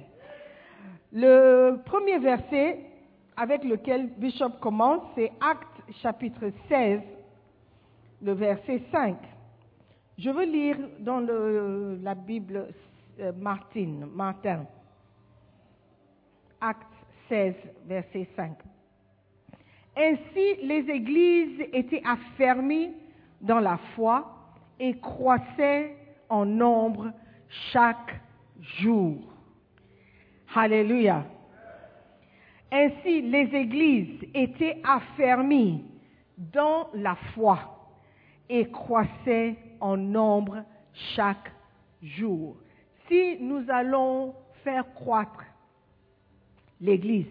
Le 1.12 1.78
premier 1.86 2.20
verset 2.20 2.80
avec 3.36 3.64
lequel 3.64 4.10
Bishop 4.18 4.50
commence, 4.62 5.04
c'est 5.16 5.32
Actes 5.40 5.94
chapitre 6.02 6.52
16, 6.68 7.02
le 8.22 8.34
verset 8.34 8.82
5. 8.92 9.16
Je 10.18 10.30
veux 10.30 10.46
lire 10.46 10.78
dans 11.00 11.20
la 12.02 12.16
Bible 12.16 12.68
euh, 13.20 13.32
Martin, 13.38 14.08
Martin. 14.14 14.66
Actes 16.60 16.86
16, 17.30 17.54
verset 17.86 18.28
5. 18.36 18.52
Ainsi, 19.96 20.56
les 20.64 20.90
églises 20.90 21.62
étaient 21.74 22.04
affermies 22.06 22.94
dans 23.42 23.60
la 23.60 23.78
foi 23.96 24.38
et 24.80 24.98
croissaient 25.00 25.96
en 26.30 26.46
nombre 26.46 27.12
chaque 27.72 28.20
jour. 28.80 29.18
Alléluia. 30.56 31.26
Ainsi, 32.72 33.22
les 33.22 33.50
églises 33.56 34.28
étaient 34.34 34.82
affermies 34.84 35.84
dans 36.38 36.90
la 36.94 37.16
foi 37.34 37.60
et 38.50 38.70
croissaient 38.70 39.56
en 39.80 39.98
nombre 39.98 40.64
chaque 41.16 41.52
jour. 42.02 42.58
Si 43.08 43.38
nous 43.40 43.64
allons 43.70 44.36
faire 44.64 44.94
croître 44.94 45.44
l'Église, 46.82 47.26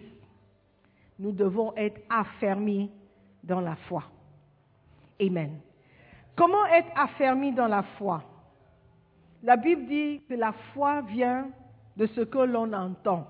nous 1.19 1.31
devons 1.31 1.73
être 1.75 1.99
affermis 2.09 2.91
dans 3.43 3.61
la 3.61 3.75
foi. 3.75 4.03
Amen. 5.21 5.59
Comment 6.35 6.65
être 6.67 6.89
affermis 6.95 7.51
dans 7.51 7.67
la 7.67 7.83
foi? 7.97 8.23
La 9.43 9.57
Bible 9.57 9.85
dit 9.87 10.21
que 10.29 10.35
la 10.35 10.51
foi 10.73 11.01
vient 11.01 11.49
de 11.95 12.05
ce 12.07 12.21
que 12.21 12.37
l'on 12.37 12.71
entend. 12.73 13.25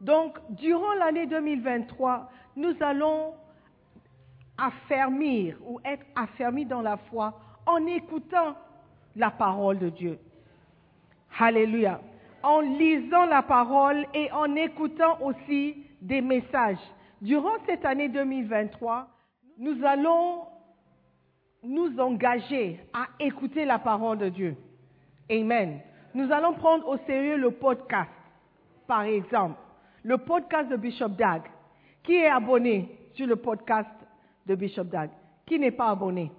Donc, 0.00 0.38
durant 0.50 0.92
l'année 0.94 1.26
2023, 1.26 2.30
nous 2.56 2.74
allons 2.80 3.34
affermir 4.56 5.56
ou 5.66 5.80
être 5.84 6.04
affermis 6.14 6.66
dans 6.66 6.82
la 6.82 6.96
foi 6.96 7.40
en 7.66 7.84
écoutant 7.86 8.54
la 9.16 9.30
parole 9.30 9.78
de 9.78 9.88
Dieu. 9.88 10.18
Alléluia. 11.38 12.00
En 12.44 12.60
lisant 12.60 13.24
la 13.24 13.40
parole 13.40 14.04
et 14.12 14.30
en 14.30 14.54
écoutant 14.54 15.18
aussi 15.22 15.82
des 16.02 16.20
messages. 16.20 16.76
Durant 17.22 17.54
cette 17.64 17.86
année 17.86 18.10
2023, 18.10 19.08
nous 19.56 19.82
allons 19.82 20.42
nous 21.62 21.98
engager 21.98 22.80
à 22.92 23.06
écouter 23.18 23.64
la 23.64 23.78
parole 23.78 24.18
de 24.18 24.28
Dieu. 24.28 24.56
Amen. 25.30 25.80
Nous 26.12 26.30
allons 26.30 26.52
prendre 26.52 26.86
au 26.86 26.98
sérieux 27.06 27.38
le 27.38 27.50
podcast, 27.50 28.10
par 28.86 29.04
exemple. 29.04 29.58
Le 30.02 30.18
podcast 30.18 30.68
de 30.68 30.76
Bishop 30.76 31.08
Dag. 31.08 31.44
Qui 32.02 32.16
est 32.16 32.28
abonné 32.28 33.08
sur 33.14 33.26
le 33.26 33.36
podcast 33.36 33.88
de 34.44 34.54
Bishop 34.54 34.84
Dag? 34.84 35.08
Qui 35.46 35.58
n'est 35.58 35.70
pas 35.70 35.88
abonné? 35.88 36.30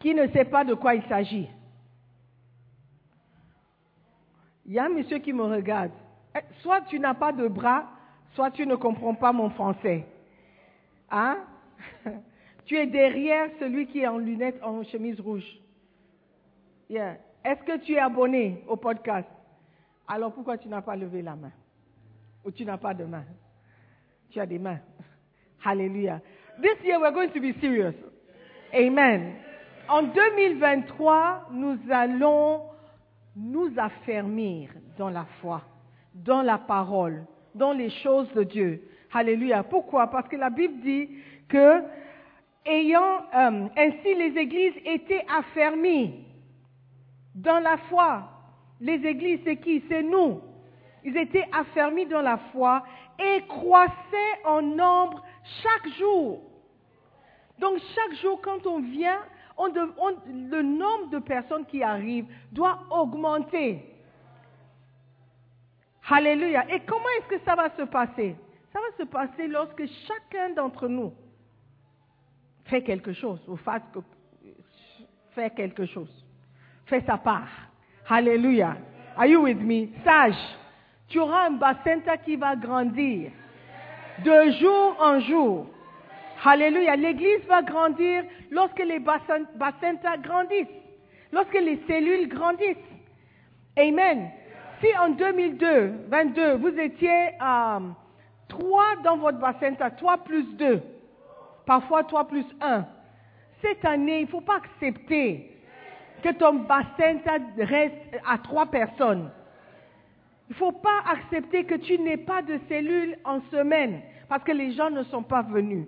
Qui 0.00 0.12
ne 0.12 0.26
sait 0.32 0.44
pas 0.44 0.64
de 0.64 0.74
quoi 0.74 0.96
il 0.96 1.04
s'agit? 1.04 1.48
Il 4.68 4.74
y 4.74 4.78
a 4.78 4.84
un 4.84 4.90
monsieur 4.90 5.18
qui 5.18 5.32
me 5.32 5.44
regarde. 5.44 5.90
Eh, 6.36 6.40
Soit 6.60 6.82
tu 6.82 7.00
n'as 7.00 7.14
pas 7.14 7.32
de 7.32 7.48
bras, 7.48 7.86
soit 8.34 8.50
tu 8.50 8.66
ne 8.66 8.76
comprends 8.76 9.14
pas 9.14 9.32
mon 9.32 9.50
français. 9.50 10.06
Hein? 11.10 11.38
Tu 12.66 12.76
es 12.76 12.86
derrière 12.86 13.48
celui 13.58 13.86
qui 13.86 14.00
est 14.00 14.06
en 14.06 14.18
lunettes, 14.18 14.62
en 14.62 14.84
chemise 14.84 15.18
rouge. 15.20 15.58
Yeah. 16.90 17.16
Est-ce 17.42 17.62
que 17.62 17.78
tu 17.78 17.94
es 17.94 17.98
abonné 17.98 18.62
au 18.68 18.76
podcast? 18.76 19.26
Alors 20.06 20.34
pourquoi 20.34 20.58
tu 20.58 20.68
n'as 20.68 20.82
pas 20.82 20.94
levé 20.94 21.22
la 21.22 21.34
main? 21.34 21.52
Ou 22.44 22.50
tu 22.50 22.66
n'as 22.66 22.76
pas 22.76 22.92
de 22.92 23.04
main? 23.04 23.24
Tu 24.28 24.38
as 24.38 24.44
des 24.44 24.58
mains. 24.58 24.80
Hallelujah. 25.64 26.20
This 26.60 26.76
year 26.84 27.00
we're 27.00 27.10
going 27.10 27.30
to 27.30 27.40
be 27.40 27.58
serious. 27.58 27.94
Amen. 28.74 29.36
En 29.88 30.02
2023, 30.02 31.48
nous 31.52 31.78
allons 31.90 32.67
nous 33.38 33.72
affermir 33.78 34.70
dans 34.98 35.10
la 35.10 35.24
foi, 35.40 35.62
dans 36.14 36.42
la 36.42 36.58
parole, 36.58 37.24
dans 37.54 37.72
les 37.72 37.90
choses 37.90 38.30
de 38.34 38.42
Dieu. 38.42 38.82
Alléluia. 39.12 39.62
Pourquoi? 39.62 40.08
Parce 40.08 40.28
que 40.28 40.36
la 40.36 40.50
Bible 40.50 40.80
dit 40.82 41.08
que 41.48 41.82
ayant 42.66 43.22
euh, 43.34 43.68
ainsi 43.76 44.14
les 44.14 44.36
églises 44.36 44.74
étaient 44.84 45.24
affermies 45.28 46.24
dans 47.34 47.60
la 47.60 47.76
foi. 47.88 48.28
Les 48.80 49.04
églises, 49.06 49.40
c'est 49.44 49.56
qui? 49.56 49.82
C'est 49.88 50.02
nous. 50.02 50.40
Ils 51.04 51.16
étaient 51.16 51.46
affermis 51.52 52.06
dans 52.06 52.20
la 52.20 52.36
foi 52.52 52.82
et 53.18 53.42
croissaient 53.46 54.44
en 54.44 54.62
nombre 54.62 55.22
chaque 55.62 55.92
jour. 55.94 56.42
Donc 57.58 57.78
chaque 57.94 58.14
jour, 58.20 58.40
quand 58.40 58.66
on 58.66 58.80
vient, 58.80 59.20
le 59.58 60.62
nombre 60.62 61.10
de 61.10 61.18
personnes 61.18 61.66
qui 61.66 61.82
arrivent 61.82 62.26
doit 62.52 62.78
augmenter. 62.90 63.82
Alléluia. 66.08 66.64
Et 66.72 66.80
comment 66.80 67.08
est-ce 67.18 67.36
que 67.36 67.44
ça 67.44 67.54
va 67.54 67.70
se 67.76 67.82
passer? 67.82 68.36
Ça 68.72 68.78
va 68.80 69.04
se 69.04 69.08
passer 69.08 69.46
lorsque 69.48 69.84
chacun 70.06 70.50
d'entre 70.54 70.88
nous 70.88 71.12
fait 72.64 72.82
quelque 72.82 73.12
chose, 73.12 73.40
ou 73.48 73.56
fasse 73.56 73.82
fait 75.30 75.50
quelque 75.54 75.86
chose, 75.86 76.26
fait 76.86 77.04
sa 77.06 77.16
part. 77.16 77.48
Alléluia. 78.08 78.76
Are 79.16 79.26
you 79.26 79.42
with 79.42 79.58
me? 79.58 79.88
Sage, 80.04 80.36
tu 81.08 81.18
auras 81.18 81.46
un 81.46 81.52
bacenta 81.52 82.16
qui 82.18 82.36
va 82.36 82.56
grandir 82.56 83.30
de 84.24 84.50
jour 84.60 84.96
en 85.00 85.20
jour. 85.20 85.66
Alléluia. 86.44 86.96
L'Église 86.96 87.44
va 87.48 87.62
grandir 87.62 88.24
lorsque 88.50 88.78
les 88.78 88.98
bassin- 89.00 89.46
bacentas 89.56 90.16
grandissent, 90.18 90.66
lorsque 91.32 91.54
les 91.54 91.80
cellules 91.86 92.28
grandissent. 92.28 92.76
Amen. 93.76 94.30
Si 94.80 94.86
en 94.98 95.10
2002, 95.10 95.92
22, 96.08 96.52
vous 96.56 96.78
étiez 96.78 97.28
euh, 97.42 97.78
trois 98.48 98.96
dans 99.02 99.16
votre 99.16 99.38
bacenta, 99.38 99.90
trois 99.90 100.18
plus 100.18 100.44
deux, 100.56 100.80
parfois 101.66 102.04
trois 102.04 102.26
plus 102.28 102.46
un, 102.60 102.84
cette 103.60 103.84
année, 103.84 104.20
il 104.20 104.26
ne 104.26 104.30
faut 104.30 104.40
pas 104.40 104.56
accepter 104.56 105.50
que 106.22 106.30
ton 106.30 106.54
bacenta 106.54 107.32
reste 107.58 107.94
à 108.28 108.38
trois 108.38 108.66
personnes. 108.66 109.30
Il 110.48 110.52
ne 110.52 110.56
faut 110.56 110.72
pas 110.72 111.00
accepter 111.10 111.64
que 111.64 111.74
tu 111.74 111.98
n'aies 111.98 112.16
pas 112.16 112.40
de 112.42 112.58
cellules 112.68 113.16
en 113.24 113.40
semaine 113.50 114.00
parce 114.28 114.44
que 114.44 114.52
les 114.52 114.72
gens 114.72 114.90
ne 114.90 115.02
sont 115.04 115.22
pas 115.22 115.42
venus. 115.42 115.86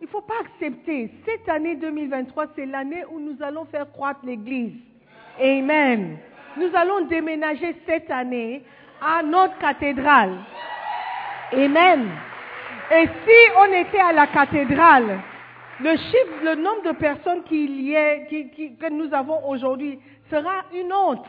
Il 0.00 0.04
ne 0.04 0.08
faut 0.10 0.20
pas 0.20 0.40
accepter. 0.40 1.10
Cette 1.24 1.48
année 1.48 1.74
2023, 1.76 2.46
c'est 2.54 2.66
l'année 2.66 3.04
où 3.10 3.18
nous 3.18 3.36
allons 3.42 3.64
faire 3.64 3.90
croître 3.90 4.20
l'Église. 4.24 4.74
Amen. 5.40 6.18
Nous 6.56 6.70
allons 6.74 7.06
déménager 7.06 7.74
cette 7.86 8.10
année 8.10 8.62
à 9.00 9.22
notre 9.22 9.58
cathédrale. 9.58 10.38
Amen. 11.52 12.08
Et 12.90 13.06
si 13.06 13.36
on 13.58 13.72
était 13.72 14.00
à 14.00 14.12
la 14.12 14.26
cathédrale, 14.28 15.18
le 15.80 15.96
chiffre, 15.96 16.44
le 16.44 16.54
nombre 16.56 16.82
de 16.84 16.92
personnes 16.92 17.42
y 17.50 18.26
qui- 18.28 18.76
que 18.76 18.90
nous 18.90 19.12
avons 19.12 19.46
aujourd'hui 19.48 19.98
sera 20.30 20.64
une 20.74 20.92
honte 20.92 21.26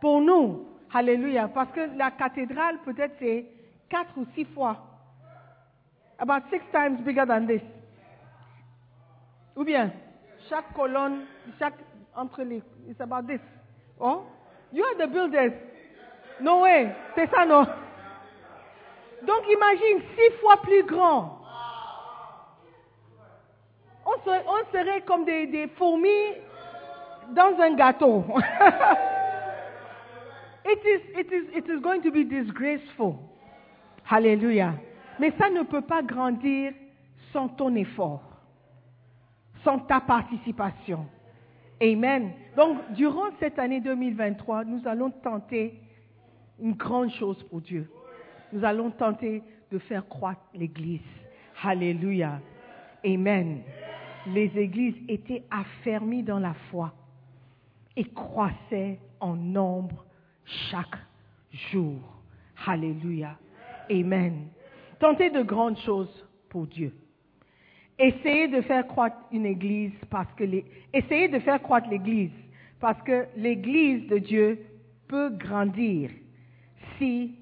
pour 0.00 0.20
nous. 0.20 0.66
Alléluia. 0.92 1.48
Parce 1.48 1.70
que 1.72 1.80
la 1.96 2.10
cathédrale, 2.12 2.78
peut-être, 2.84 3.14
c'est 3.18 3.46
quatre 3.88 4.16
ou 4.16 4.26
six 4.34 4.44
fois. 4.54 4.76
About 6.18 6.48
six 6.50 6.60
times 6.72 6.96
bigger 7.04 7.26
than 7.26 7.46
this. 7.46 7.62
Ou 9.56 9.64
bien, 9.64 9.90
chaque 10.48 10.72
colonne, 10.74 11.24
chaque, 11.58 11.78
entre 12.14 12.42
les, 12.42 12.62
it's 12.88 13.00
about 13.00 13.26
this. 13.26 13.40
Oh? 13.98 14.24
You 14.72 14.84
are 14.84 14.94
the 14.98 15.10
builders. 15.10 15.52
No 16.40 16.62
way. 16.62 16.94
C'est 17.14 17.30
ça, 17.30 17.46
non? 17.46 17.66
Donc 19.22 19.48
imagine, 19.48 20.02
six 20.14 20.30
fois 20.40 20.56
plus 20.58 20.82
grand. 20.84 21.40
On 24.04 24.14
serait, 24.72 25.00
comme 25.02 25.24
des, 25.24 25.68
fourmis 25.76 26.34
dans 27.30 27.58
un 27.60 27.74
gâteau. 27.74 28.24
it, 30.64 30.78
is, 30.84 31.00
it, 31.18 31.32
is, 31.32 31.48
it 31.56 31.68
is 31.68 31.80
going 31.80 32.02
to 32.02 32.10
be 32.10 32.24
disgraceful. 32.24 33.16
Alléluia. 34.08 34.74
Mais 35.18 35.32
ça 35.38 35.50
ne 35.50 35.62
peut 35.62 35.80
pas 35.80 36.02
grandir 36.02 36.72
sans 37.32 37.48
ton 37.48 37.74
effort, 37.74 38.22
sans 39.66 39.80
ta 39.80 40.00
participation. 40.00 41.06
Amen. 41.82 42.30
Donc, 42.56 42.78
durant 42.92 43.30
cette 43.40 43.58
année 43.58 43.80
2023, 43.80 44.64
nous 44.64 44.80
allons 44.86 45.10
tenter 45.10 45.74
une 46.60 46.74
grande 46.74 47.10
chose 47.10 47.42
pour 47.50 47.60
Dieu. 47.60 47.90
Nous 48.52 48.64
allons 48.64 48.92
tenter 48.92 49.42
de 49.72 49.78
faire 49.78 50.06
croître 50.08 50.40
l'Église. 50.54 51.00
Alléluia. 51.64 52.40
Amen. 53.04 53.62
Les 54.28 54.56
églises 54.56 54.96
étaient 55.08 55.42
affermies 55.50 56.22
dans 56.22 56.38
la 56.38 56.54
foi 56.70 56.94
et 57.96 58.04
croissaient 58.04 59.00
en 59.18 59.34
nombre 59.34 60.04
chaque 60.70 60.96
jour. 61.72 61.98
Alléluia. 62.66 63.36
Amen. 63.90 64.46
Tentez 65.00 65.30
de 65.30 65.42
grandes 65.42 65.78
choses 65.78 66.26
pour 66.50 66.68
Dieu. 66.68 66.94
Essayez 67.98 68.48
de 68.48 68.60
faire 68.60 68.86
croître 68.86 69.16
l'église 69.32 69.92
parce 70.10 70.30
que 73.02 73.26
l'église 73.36 74.06
de 74.08 74.18
Dieu 74.18 74.58
peut 75.08 75.30
grandir 75.30 76.10
si 76.98 77.34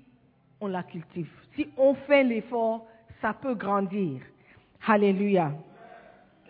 on 0.60 0.68
la 0.68 0.84
cultive. 0.84 1.30
Si 1.56 1.68
on 1.76 1.94
fait 1.94 2.22
l'effort, 2.22 2.86
ça 3.20 3.32
peut 3.32 3.54
grandir. 3.54 4.20
Alléluia. 4.86 5.52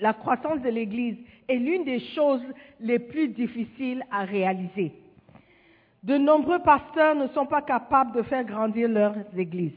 La 0.00 0.12
croissance 0.12 0.60
de 0.60 0.68
l'église 0.68 1.16
est 1.48 1.56
l'une 1.56 1.84
des 1.84 2.00
choses 2.14 2.42
les 2.80 2.98
plus 2.98 3.28
difficiles 3.28 4.04
à 4.10 4.24
réaliser. 4.24 4.92
De 6.02 6.18
nombreux 6.18 6.58
pasteurs 6.58 7.14
ne 7.14 7.28
sont 7.28 7.46
pas 7.46 7.62
capables 7.62 8.12
de 8.12 8.22
faire 8.22 8.44
grandir 8.44 8.88
leurs 8.88 9.16
églises 9.36 9.72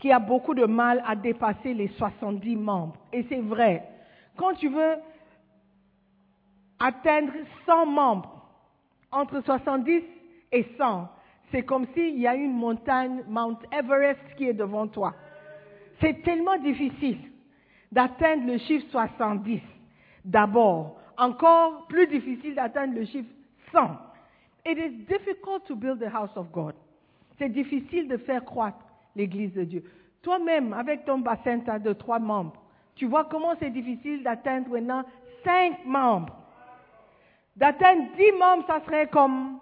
qui 0.00 0.10
a 0.10 0.18
beaucoup 0.18 0.54
de 0.54 0.64
mal 0.64 1.02
à 1.06 1.14
dépasser 1.14 1.74
les 1.74 1.88
70 1.88 2.56
membres. 2.56 2.96
Et 3.12 3.24
c'est 3.28 3.40
vrai. 3.40 3.86
Quand 4.36 4.54
tu 4.54 4.68
veux 4.68 4.96
atteindre 6.78 7.32
100 7.66 7.86
membres, 7.86 8.42
entre 9.12 9.40
70 9.42 10.02
et 10.52 10.66
100, 10.78 11.08
c'est 11.50 11.62
comme 11.62 11.86
s'il 11.94 12.18
y 12.18 12.26
a 12.26 12.34
une 12.34 12.54
montagne, 12.54 13.22
Mount 13.28 13.58
Everest, 13.72 14.20
qui 14.36 14.48
est 14.48 14.54
devant 14.54 14.86
toi. 14.86 15.14
C'est 16.00 16.22
tellement 16.22 16.56
difficile 16.58 17.18
d'atteindre 17.92 18.46
le 18.46 18.58
chiffre 18.58 18.86
70 18.90 19.60
d'abord. 20.24 20.96
Encore 21.18 21.86
plus 21.88 22.06
difficile 22.06 22.54
d'atteindre 22.54 22.94
le 22.94 23.04
chiffre 23.04 23.28
100. 23.72 23.80
It 24.64 24.78
is 24.78 25.06
difficult 25.06 25.66
to 25.66 25.74
build 25.74 25.98
the 25.98 26.08
house 26.08 26.34
of 26.36 26.50
God. 26.52 26.74
C'est 27.38 27.48
difficile 27.48 28.08
de 28.08 28.16
faire 28.18 28.44
croître 28.44 28.89
l'Église 29.16 29.52
de 29.54 29.64
Dieu. 29.64 29.84
Toi-même, 30.22 30.72
avec 30.72 31.04
ton 31.04 31.18
bassin 31.18 31.58
de 31.58 31.92
trois 31.92 32.18
membres, 32.18 32.60
tu 32.94 33.06
vois 33.06 33.24
comment 33.24 33.54
c'est 33.58 33.70
difficile 33.70 34.22
d'atteindre 34.22 34.70
maintenant 34.70 35.04
cinq 35.44 35.84
membres. 35.86 36.36
D'atteindre 37.56 38.04
10 38.16 38.32
membres, 38.38 38.64
ça 38.66 38.80
serait 38.84 39.08
comme 39.08 39.58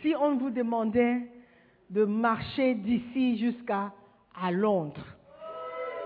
si 0.00 0.14
on 0.18 0.36
vous 0.36 0.50
demandait 0.50 1.22
de 1.90 2.04
marcher 2.04 2.74
d'ici 2.74 3.38
jusqu'à 3.38 3.92
Londres, 4.50 5.04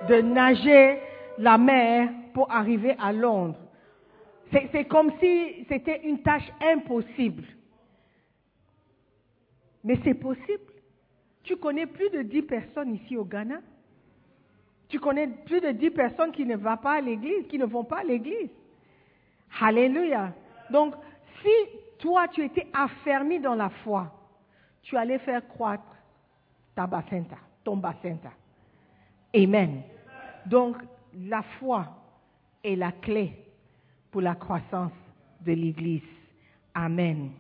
de 0.09 0.21
nager 0.21 0.99
la 1.39 1.59
mer 1.59 2.11
pour 2.35 2.51
arriver 2.51 2.95
à 2.99 3.13
Londres. 3.13 3.59
C'est 4.53 4.85
comme 4.87 5.13
si 5.21 5.67
c'était 5.69 6.01
une 6.03 6.23
tâche 6.23 6.51
impossible. 6.61 7.45
Mais 9.85 9.99
c'est 10.05 10.15
possible. 10.15 10.70
Tu 11.43 11.57
connais 11.57 11.87
plus 11.87 12.11
de 12.11 12.23
10 12.23 12.43
personnes 12.43 12.95
ici 12.95 13.17
au 13.17 13.25
Ghana? 13.25 13.61
Tu 14.89 14.99
connais 14.99 15.29
plus 15.29 15.61
de 15.61 15.71
10 15.71 15.91
personnes 15.91 16.33
qui 16.33 16.45
ne 16.45 16.57
vont 16.57 16.77
pas 16.77 16.95
à 16.95 17.01
l'église, 17.01 17.47
qui 17.49 17.59
ne 17.59 17.65
vont 17.65 17.85
pas 17.85 18.01
à 18.01 18.05
l'église? 18.05 18.51
Alléluia. 19.61 20.33
Donc, 20.71 20.95
si 21.43 21.51
toi, 21.99 22.29
tu 22.29 22.45
étais 22.45 22.67
affermi 22.73 23.41
dans 23.41 23.55
la 23.55 23.71
foi, 23.71 24.13
tu 24.83 24.97
allais 24.97 25.19
faire 25.19 25.47
croître 25.49 25.85
ta 26.75 26.87
basenta, 26.87 27.37
ton 27.65 27.77
basenta. 27.77 28.33
Amen. 29.35 29.83
Donc, 30.47 30.77
la 31.15 31.43
foi 31.43 31.87
est 32.65 32.77
la 32.77 32.93
clé 32.93 33.33
pour 34.11 34.21
la 34.21 34.35
croissance 34.35 34.93
de 35.41 35.53
l'Église. 35.53 36.03
Amen. 36.75 37.31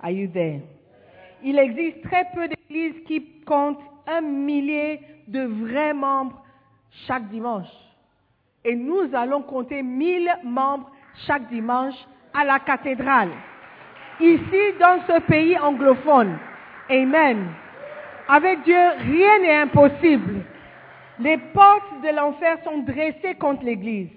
Are 0.00 0.10
you 0.10 0.28
there? 0.28 0.62
Il 1.42 1.58
existe 1.58 2.02
très 2.02 2.26
peu 2.34 2.48
d'églises 2.48 3.02
qui 3.06 3.42
comptent 3.46 3.80
un 4.06 4.20
millier 4.20 5.00
de 5.28 5.42
vrais 5.42 5.94
membres 5.94 6.42
chaque 7.06 7.28
dimanche. 7.28 7.70
Et 8.64 8.74
nous 8.74 9.14
allons 9.14 9.42
compter 9.42 9.82
mille 9.82 10.30
membres 10.44 10.90
chaque 11.26 11.48
dimanche 11.48 11.94
à 12.34 12.44
la 12.44 12.58
cathédrale. 12.58 13.30
Ici, 14.20 14.74
dans 14.78 15.00
ce 15.06 15.20
pays 15.22 15.58
anglophone. 15.58 16.36
Amen. 16.90 17.46
Avec 18.28 18.62
Dieu, 18.64 18.88
rien 18.98 19.38
n'est 19.40 19.56
impossible. 19.62 20.44
Les 21.18 21.38
portes 21.38 22.02
de 22.02 22.14
l'enfer 22.14 22.58
sont 22.64 22.78
dressées 22.78 23.34
contre 23.38 23.64
l'Église. 23.64 24.10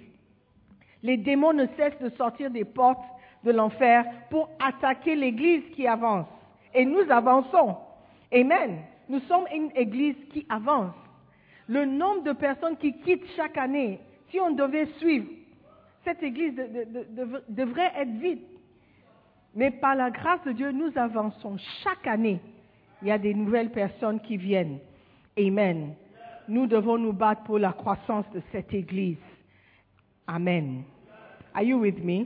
Les 1.01 1.17
démons 1.17 1.53
ne 1.53 1.65
cessent 1.77 1.99
de 1.99 2.09
sortir 2.09 2.49
des 2.49 2.65
portes 2.65 3.03
de 3.43 3.51
l'enfer 3.51 4.05
pour 4.29 4.49
attaquer 4.65 5.15
l'Église 5.15 5.63
qui 5.75 5.87
avance. 5.87 6.27
Et 6.73 6.85
nous 6.85 7.09
avançons. 7.09 7.77
Amen. 8.33 8.79
Nous 9.09 9.19
sommes 9.21 9.45
une 9.53 9.71
Église 9.75 10.15
qui 10.31 10.45
avance. 10.49 10.95
Le 11.67 11.85
nombre 11.85 12.23
de 12.23 12.33
personnes 12.33 12.77
qui 12.77 12.93
quittent 13.01 13.27
chaque 13.35 13.57
année, 13.57 13.99
si 14.29 14.39
on 14.39 14.51
devait 14.51 14.87
suivre, 14.97 15.27
cette 16.03 16.21
Église 16.23 16.55
devrait 17.49 17.91
être 17.95 18.11
vide. 18.19 18.41
Mais 19.55 19.71
par 19.71 19.95
la 19.95 20.09
grâce 20.09 20.43
de 20.43 20.51
Dieu, 20.51 20.71
nous 20.71 20.91
avançons. 20.97 21.57
Chaque 21.83 22.07
année, 22.07 22.41
il 23.01 23.07
y 23.07 23.11
a 23.11 23.17
des 23.17 23.33
nouvelles 23.33 23.71
personnes 23.71 24.19
qui 24.19 24.37
viennent. 24.37 24.79
Amen. 25.37 25.93
Nous 26.47 26.67
devons 26.67 26.97
nous 26.97 27.13
battre 27.13 27.43
pour 27.43 27.59
la 27.59 27.71
croissance 27.71 28.25
de 28.31 28.41
cette 28.51 28.73
Église. 28.73 29.17
Amen. 30.27 30.83
Are 31.53 31.63
you 31.63 31.77
with 31.77 32.03
me? 32.03 32.25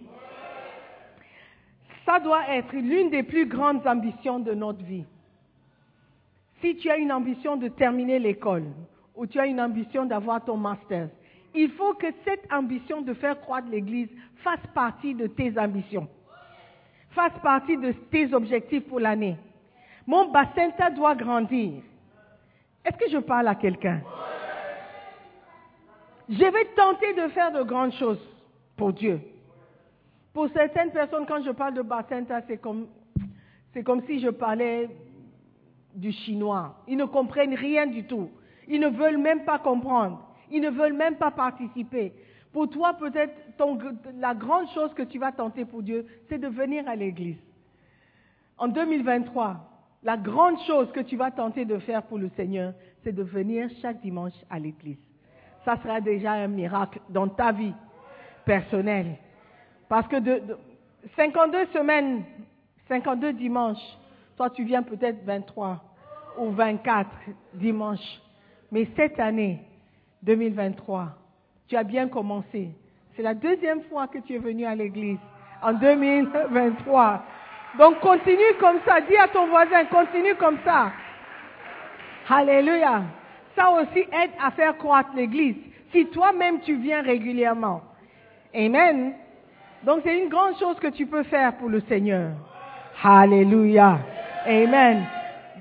Ça 2.08 2.22
doit 2.22 2.48
être 2.48 2.74
l'une 2.74 3.10
des 3.10 3.22
plus 3.22 3.46
grandes 3.46 3.86
ambitions 3.86 4.40
de 4.40 4.54
notre 4.54 4.82
vie. 4.82 5.04
Si 6.62 6.78
tu 6.78 6.90
as 6.90 6.96
une 6.96 7.12
ambition 7.12 7.58
de 7.58 7.68
terminer 7.68 8.18
l'école 8.18 8.64
ou 9.14 9.28
tu 9.28 9.38
as 9.38 9.46
une 9.46 9.60
ambition 9.60 10.06
d'avoir 10.06 10.44
ton 10.46 10.56
master, 10.56 11.10
il 11.54 11.70
faut 11.72 11.96
que 11.96 12.08
cette 12.24 12.48
ambition 12.50 13.02
de 13.02 13.14
faire 13.14 13.38
croître 13.42 13.68
l'Église 13.70 14.08
fasse 14.38 14.66
partie 14.74 15.16
de 15.16 15.28
tes 15.28 15.60
ambitions, 15.60 16.08
fasse 17.10 17.38
partie 17.44 17.76
de 17.76 17.92
tes 17.92 18.34
objectifs 18.34 18.88
pour 18.88 19.02
l'année. 19.02 19.36
Mon 20.06 20.32
bassin 20.32 20.70
doit 20.96 21.14
grandir. 21.14 21.82
Est-ce 22.86 22.98
que 22.98 23.12
je 23.12 23.18
parle 23.18 23.50
à 23.50 23.56
quelqu'un? 23.56 24.00
Je 26.30 26.46
vais 26.46 26.66
tenter 26.74 27.14
de 27.16 27.28
faire 27.34 27.52
de 27.52 27.64
grandes 27.64 27.94
choses 27.94 28.26
pour 28.78 28.94
Dieu. 28.94 29.20
Pour 30.38 30.50
certaines 30.50 30.92
personnes, 30.92 31.26
quand 31.26 31.42
je 31.42 31.50
parle 31.50 31.74
de 31.74 31.82
Bacenta, 31.82 32.42
c'est 32.48 32.58
comme, 32.58 32.86
c'est 33.74 33.82
comme 33.82 34.04
si 34.06 34.20
je 34.20 34.30
parlais 34.30 34.88
du 35.96 36.12
chinois. 36.12 36.76
Ils 36.88 36.96
ne 36.96 37.06
comprennent 37.06 37.56
rien 37.56 37.88
du 37.88 38.04
tout. 38.04 38.30
Ils 38.68 38.80
ne 38.80 38.88
veulent 38.88 39.18
même 39.18 39.46
pas 39.46 39.58
comprendre. 39.58 40.22
Ils 40.52 40.62
ne 40.62 40.70
veulent 40.70 40.94
même 40.94 41.16
pas 41.16 41.32
participer. 41.32 42.14
Pour 42.54 42.70
toi, 42.70 42.94
peut-être, 43.00 43.34
la 44.20 44.36
grande 44.36 44.68
chose 44.76 44.94
que 44.94 45.02
tu 45.02 45.18
vas 45.18 45.32
tenter 45.32 45.66
pour 45.66 45.82
Dieu, 45.82 46.06
c'est 46.30 46.38
de 46.38 46.50
venir 46.50 46.88
à 46.88 46.96
l'église. 46.96 47.40
En 48.60 48.68
2023, 48.68 49.58
la 50.04 50.18
grande 50.18 50.60
chose 50.68 50.92
que 50.92 51.00
tu 51.00 51.18
vas 51.18 51.32
tenter 51.32 51.66
de 51.66 51.80
faire 51.80 52.04
pour 52.04 52.20
le 52.20 52.30
Seigneur, 52.36 52.76
c'est 53.04 53.12
de 53.12 53.24
venir 53.24 53.72
chaque 53.82 54.02
dimanche 54.02 54.38
à 54.52 54.60
l'église. 54.60 55.00
Ça 55.66 55.78
sera 55.82 56.00
déjà 56.00 56.34
un 56.34 56.48
miracle 56.48 57.00
dans 57.10 57.28
ta 57.28 57.52
vie 57.52 57.74
personnelle. 58.46 59.18
Parce 59.90 60.08
que 60.08 60.18
de, 60.18 60.42
52 61.16 61.68
semaines, 61.68 62.24
52 62.88 63.34
dimanches, 63.34 63.98
toi 64.36 64.50
tu 64.50 64.64
viens 64.64 64.84
peut-être 64.84 65.24
23 65.26 65.82
ou 66.40 66.52
24 66.52 67.10
dimanches. 67.54 68.22
Mais 68.72 68.88
cette 68.96 69.20
année, 69.20 69.62
2023, 70.24 71.10
tu 71.68 71.76
as 71.76 71.84
bien 71.84 72.08
commencé. 72.08 72.70
C'est 73.16 73.22
la 73.22 73.34
deuxième 73.34 73.82
fois 73.84 74.08
que 74.08 74.20
tu 74.20 74.36
es 74.36 74.38
venu 74.38 74.66
à 74.66 74.76
l'église 74.76 75.20
en 75.62 75.74
2023. 75.74 77.24
Donc 77.80 78.00
continue 78.00 78.54
comme 78.60 78.80
ça. 78.86 79.02
Dis 79.02 79.18
à 79.18 79.28
ton 79.28 79.48
voisin, 79.48 79.86
continue 79.86 80.36
comme 80.36 80.58
ça. 80.66 80.92
Alléluia. 82.30 83.04
Ça 83.56 83.72
aussi 83.72 84.00
aide 84.00 84.32
à 84.42 84.52
faire 84.52 84.78
croître 84.78 85.10
l'église. 85.16 85.56
Si 85.92 86.06
toi-même 86.08 86.60
tu 86.62 86.76
viens 86.76 87.02
régulièrement. 87.02 87.82
Amen. 88.54 89.14
Donc 89.84 90.02
c'est 90.04 90.18
une 90.18 90.30
grande 90.30 90.58
chose 90.58 90.78
que 90.80 90.88
tu 90.88 91.06
peux 91.06 91.24
faire 91.24 91.58
pour 91.58 91.70
le 91.70 91.82
Seigneur. 91.82 92.32
Alléluia. 93.04 94.00
Amen. 94.46 95.06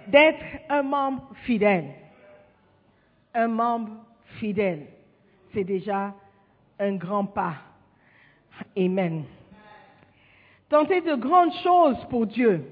D'être 0.08 0.44
un 0.68 0.82
membre 0.82 1.30
fidèle. 1.44 1.90
Un 3.34 3.48
membre 3.48 3.92
fidèle. 4.38 4.86
C'est 5.52 5.64
déjà 5.64 6.14
un 6.78 6.96
grand 6.96 7.26
pas. 7.26 7.54
Amen. 8.76 9.24
Tentez 10.68 11.00
de 11.00 11.14
grandes 11.14 11.52
choses 11.62 12.02
pour 12.10 12.26
Dieu. 12.26 12.64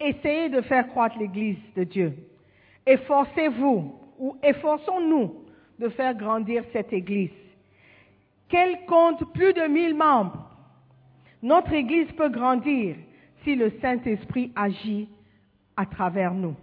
Essayez 0.00 0.48
de 0.48 0.60
faire 0.62 0.88
croître 0.88 1.18
l'Église 1.18 1.58
de 1.76 1.84
Dieu. 1.84 2.14
Efforcez-vous 2.86 3.94
ou 4.18 4.36
efforçons-nous 4.42 5.34
de 5.78 5.88
faire 5.90 6.14
grandir 6.14 6.64
cette 6.72 6.92
Église. 6.92 7.30
Qu'elle 8.48 8.84
compte 8.86 9.32
plus 9.32 9.52
de 9.52 9.62
mille 9.62 9.94
membres. 9.94 10.45
Notre 11.42 11.72
Église 11.72 12.10
peut 12.12 12.28
grandir 12.28 12.96
si 13.44 13.54
le 13.54 13.70
Saint-Esprit 13.80 14.52
agit 14.56 15.08
à 15.76 15.86
travers 15.86 16.34
nous. 16.34 16.56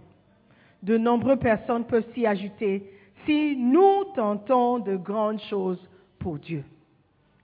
De 0.82 0.98
nombreuses 0.98 1.38
personnes 1.38 1.84
peuvent 1.84 2.06
s'y 2.12 2.26
ajouter 2.26 2.90
si 3.24 3.56
nous 3.56 4.04
tentons 4.14 4.80
de 4.80 4.96
grandes 4.96 5.40
choses 5.42 5.80
pour 6.18 6.38
Dieu. 6.38 6.64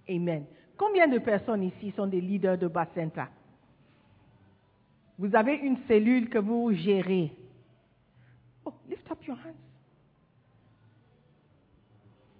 Amen. 0.09 0.45
Combien 0.77 1.09
de 1.09 1.19
personnes 1.19 1.63
ici 1.63 1.93
sont 1.97 2.07
des 2.07 2.21
leaders 2.21 2.59
de 2.59 2.67
Bacenta 2.67 3.29
Vous 5.19 5.35
avez 5.35 5.55
une 5.55 5.79
cellule 5.87 6.29
que 6.29 6.39
vous 6.39 6.73
gérez. 6.73 7.33
Oh, 8.65 8.73
lift 8.89 9.11
up 9.11 9.19
your 9.27 9.37
hands. 9.37 9.55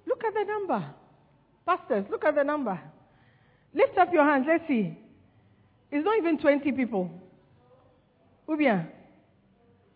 Look 0.07 0.25
at 0.25 0.33
the 0.33 0.47
number. 0.47 0.85
Pastors, 1.65 2.05
look 2.11 2.25
at 2.25 2.33
the 2.33 2.45
number. 2.45 2.79
Lift 3.75 3.97
up 3.99 4.13
your 4.13 4.25
hands. 4.25 4.47
Let's 4.47 4.67
see. 4.67 4.97
It's 5.91 6.05
not 6.05 6.19
even 6.19 6.39
20 6.39 6.73
people. 6.73 7.11
Ou 8.49 8.57
bien, 8.57 8.87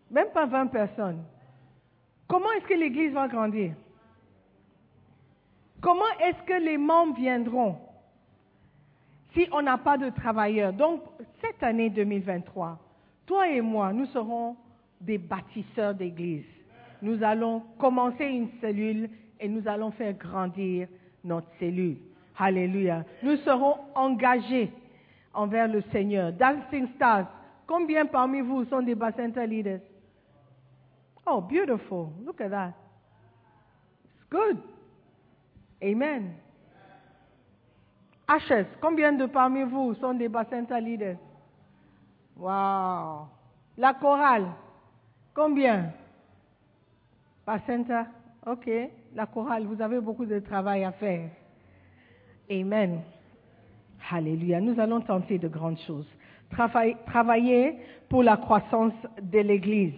même 0.09 0.29
pas 0.33 0.45
20 0.45 0.67
personnes. 0.67 1.23
Comment 2.27 2.51
est-ce 2.53 2.65
que 2.65 2.73
l'Église 2.73 3.13
va 3.13 3.27
grandir? 3.27 3.73
Comment 5.81 6.11
est-ce 6.19 6.41
que 6.43 6.63
les 6.63 6.77
membres 6.77 7.15
viendront? 7.15 7.77
Si 9.33 9.47
on 9.51 9.61
n'a 9.61 9.77
pas 9.77 9.97
de 9.97 10.09
travailleurs. 10.09 10.73
Donc, 10.73 11.01
cette 11.41 11.61
année 11.61 11.89
2023, 11.89 12.79
toi 13.25 13.49
et 13.49 13.61
moi, 13.61 13.91
nous 13.91 14.05
serons 14.07 14.55
des 15.01 15.17
bâtisseurs 15.17 15.93
d'église. 15.93 16.45
Nous 17.01 17.21
allons 17.23 17.61
commencer 17.77 18.25
une 18.25 18.49
cellule 18.61 19.09
et 19.39 19.47
nous 19.47 19.67
allons 19.67 19.91
faire 19.91 20.13
grandir 20.13 20.87
notre 21.23 21.47
cellule. 21.59 21.97
Alléluia. 22.37 23.05
Nous 23.23 23.37
serons 23.37 23.77
engagés 23.95 24.71
envers 25.33 25.67
le 25.67 25.81
Seigneur. 25.91 26.33
Dancing 26.33 26.87
Stars, 26.95 27.27
combien 27.67 28.05
parmi 28.05 28.41
vous 28.41 28.65
sont 28.65 28.81
des 28.81 28.95
Bacenta 28.95 29.45
leaders? 29.45 29.81
Oh, 31.25 31.41
beautiful. 31.41 32.09
Look 32.23 32.41
at 32.41 32.49
that. 32.49 32.73
It's 34.15 34.29
good. 34.29 34.57
Amen. 35.81 36.35
HS, 38.27 38.65
combien 38.81 39.13
de 39.13 39.27
parmi 39.27 39.63
vous 39.63 39.93
sont 39.95 40.13
des 40.13 40.27
Bacenta 40.27 40.79
leaders? 40.79 41.17
Wow. 42.37 43.27
La 43.77 43.93
chorale, 43.93 44.47
combien? 45.33 45.91
Bacenta, 47.45 48.07
ok. 48.45 48.69
La 49.13 49.25
chorale, 49.25 49.65
vous 49.65 49.81
avez 49.81 49.99
beaucoup 49.99 50.25
de 50.25 50.39
travail 50.39 50.83
à 50.83 50.91
faire. 50.91 51.29
Amen. 52.49 53.01
Alléluia. 54.11 54.61
Nous 54.61 54.79
allons 54.79 55.01
tenter 55.01 55.39
de 55.39 55.47
grandes 55.47 55.79
choses. 55.87 56.07
Travailler 56.51 57.75
pour 58.07 58.21
la 58.23 58.37
croissance 58.37 58.93
de 59.21 59.39
l'Église. 59.39 59.93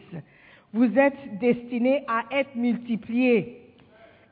Vous 0.74 0.98
êtes 0.98 1.40
destinés 1.40 2.04
à 2.08 2.24
être 2.32 2.56
multipliés. 2.56 3.64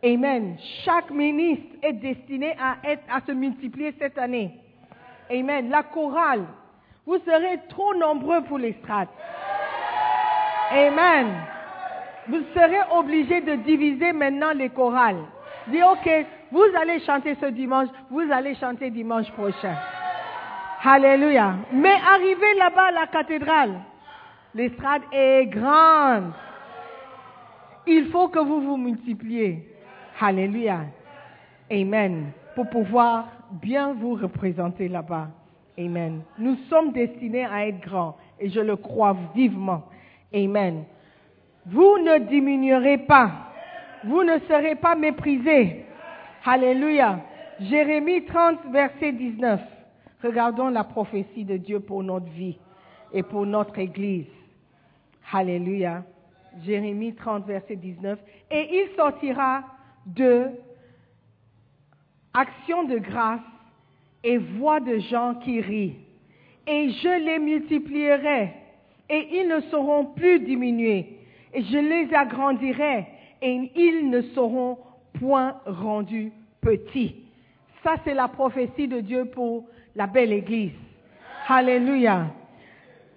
Amen. 0.03 0.55
Chaque 0.83 1.11
ministre 1.11 1.65
est 1.81 1.93
destiné 1.93 2.55
à, 2.59 2.77
être, 2.83 3.03
à 3.09 3.21
se 3.25 3.31
multiplier 3.31 3.93
cette 3.99 4.17
année. 4.17 4.51
Amen. 5.29 5.69
La 5.69 5.83
chorale, 5.83 6.45
vous 7.05 7.17
serez 7.19 7.59
trop 7.69 7.93
nombreux 7.95 8.43
pour 8.43 8.59
l'estrade. 8.59 9.09
Amen. 10.71 11.27
Vous 12.27 12.41
serez 12.53 12.81
obligés 12.91 13.41
de 13.41 13.55
diviser 13.55 14.13
maintenant 14.13 14.53
les 14.53 14.69
chorales. 14.69 15.23
Dis, 15.67 15.81
ok, 15.81 16.25
vous 16.51 16.65
allez 16.79 16.99
chanter 17.01 17.35
ce 17.41 17.47
dimanche, 17.47 17.89
vous 18.09 18.23
allez 18.31 18.55
chanter 18.55 18.89
dimanche 18.89 19.31
prochain. 19.31 19.75
Alléluia. 20.83 21.55
Mais 21.73 21.95
arrivez 22.07 22.53
là-bas 22.57 22.87
à 22.87 22.91
la 22.91 23.07
cathédrale, 23.07 23.79
l'estrade 24.53 25.01
est 25.11 25.47
grande. 25.47 26.31
Il 27.87 28.07
faut 28.07 28.27
que 28.27 28.39
vous 28.39 28.61
vous 28.61 28.77
multipliez. 28.77 29.67
Alléluia. 30.19 30.81
Amen. 31.71 32.31
Pour 32.55 32.69
pouvoir 32.69 33.27
bien 33.51 33.93
vous 33.93 34.15
représenter 34.15 34.87
là-bas. 34.87 35.27
Amen. 35.77 36.21
Nous 36.37 36.55
sommes 36.69 36.91
destinés 36.91 37.45
à 37.45 37.67
être 37.67 37.81
grands 37.81 38.15
et 38.39 38.49
je 38.49 38.59
le 38.59 38.75
crois 38.75 39.15
vivement. 39.35 39.83
Amen. 40.33 40.83
Vous 41.65 41.97
ne 41.99 42.19
diminuerez 42.19 42.99
pas. 42.99 43.31
Vous 44.03 44.23
ne 44.23 44.39
serez 44.47 44.75
pas 44.75 44.95
méprisés. 44.95 45.84
Alléluia. 46.47 47.21
Jérémie 47.59 48.23
30, 48.23 48.67
verset 48.71 49.13
19. 49.13 49.59
Regardons 50.23 50.69
la 50.69 50.83
prophétie 50.83 51.43
de 51.43 51.57
Dieu 51.57 51.79
pour 51.79 52.03
notre 52.03 52.27
vie 52.27 52.59
et 53.11 53.23
pour 53.23 53.47
notre 53.47 53.79
Église. 53.79 54.27
Alléluia. 55.33 56.03
Jérémie 56.63 57.15
30, 57.15 57.47
verset 57.47 57.77
19. 57.77 58.19
Et 58.51 58.69
il 58.75 58.95
sortira 58.95 59.63
de 60.05 60.49
action 62.35 62.83
de 62.83 62.99
grâce 62.99 63.39
et 64.23 64.37
voix 64.37 64.79
de 64.79 64.99
gens 64.99 65.33
qui 65.43 65.61
rient. 65.61 65.95
Et 66.67 66.91
je 66.91 67.25
les 67.25 67.39
multiplierai 67.39 68.53
et 69.09 69.39
ils 69.39 69.47
ne 69.47 69.61
seront 69.61 70.05
plus 70.13 70.41
diminués. 70.41 71.17
Et 71.55 71.63
je 71.63 71.77
les 71.77 72.13
agrandirai 72.13 73.07
et 73.41 73.71
ils 73.75 74.11
ne 74.11 74.21
seront 74.21 74.77
point 75.19 75.55
rendus 75.65 76.31
petits. 76.61 77.15
Ça, 77.83 77.95
c'est 78.03 78.13
la 78.13 78.27
prophétie 78.27 78.87
de 78.87 78.99
Dieu 78.99 79.25
pour 79.25 79.65
la 79.95 80.07
belle 80.07 80.33
Église. 80.33 80.71
Alléluia. 81.47 82.27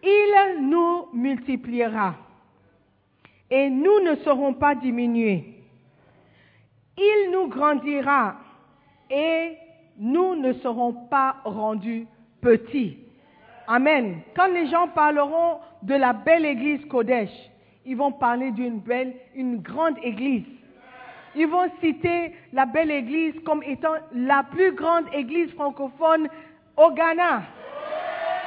Il 0.02 0.68
nous 0.68 1.08
multipliera 1.12 2.14
et 3.50 3.70
nous 3.70 4.00
ne 4.00 4.16
serons 4.16 4.54
pas 4.54 4.74
diminués. 4.74 5.62
Il 6.96 7.30
nous 7.32 7.48
grandira 7.48 8.36
et 9.10 9.56
nous 9.98 10.36
ne 10.36 10.52
serons 10.54 10.92
pas 10.92 11.36
rendus 11.44 12.06
petits. 12.40 12.98
Amen. 13.66 14.20
Quand 14.36 14.48
les 14.48 14.68
gens 14.68 14.88
parleront 14.88 15.58
de 15.82 15.94
la 15.94 16.12
belle 16.12 16.44
église 16.44 16.84
Kodesh, 16.86 17.30
ils 17.84 17.96
vont 17.96 18.12
parler 18.12 18.50
d'une 18.52 18.80
belle, 18.80 19.14
une 19.34 19.58
grande 19.58 19.96
église. 20.02 20.44
Ils 21.34 21.46
vont 21.46 21.70
citer 21.80 22.34
la 22.52 22.66
belle 22.66 22.90
église 22.90 23.34
comme 23.44 23.62
étant 23.62 23.94
la 24.14 24.42
plus 24.50 24.72
grande 24.72 25.04
église 25.12 25.52
francophone 25.54 26.28
au 26.76 26.90
Ghana. 26.90 27.42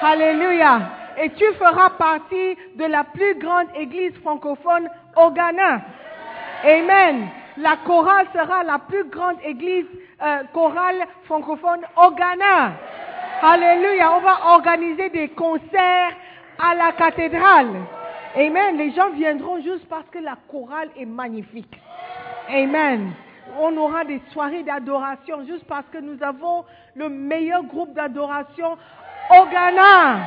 Alléluia. 0.02 0.82
Et 1.22 1.30
tu 1.32 1.46
feras 1.54 1.92
partie 1.92 2.56
de 2.76 2.86
la 2.86 3.04
plus 3.04 3.36
grande 3.36 3.68
église 3.76 4.14
francophone 4.22 4.90
au 5.16 5.30
Ghana. 5.32 5.82
Amen. 6.64 7.28
La 7.58 7.78
chorale 7.86 8.28
sera 8.34 8.64
la 8.64 8.80
plus 8.80 9.04
grande 9.06 9.38
église 9.44 9.86
euh, 10.22 10.44
chorale 10.54 11.06
francophone 11.26 11.82
au 11.98 12.12
Ghana. 12.12 12.72
Alléluia. 13.42 14.14
On 14.16 14.22
va 14.22 14.54
organiser 14.54 15.10
des 15.10 15.30
concerts 15.30 16.14
à 16.58 16.76
la 16.76 16.92
cathédrale. 16.94 17.70
Amen. 18.36 18.78
Les 18.78 18.92
gens 18.92 19.10
viendront 19.10 19.62
juste 19.62 19.88
parce 19.90 20.08
que 20.10 20.20
la 20.20 20.38
chorale 20.50 20.90
est 20.98 21.06
magnifique. 21.06 21.81
Amen. 22.52 23.14
On 23.60 23.76
aura 23.78 24.04
des 24.04 24.22
soirées 24.32 24.64
d'adoration 24.64 25.46
juste 25.46 25.66
parce 25.66 25.86
que 25.92 25.98
nous 25.98 26.22
avons 26.22 26.66
le 26.96 27.10
meilleur 27.10 27.64
groupe 27.64 27.94
d'adoration 27.94 28.74
au 28.74 29.46
Ghana. 29.46 30.20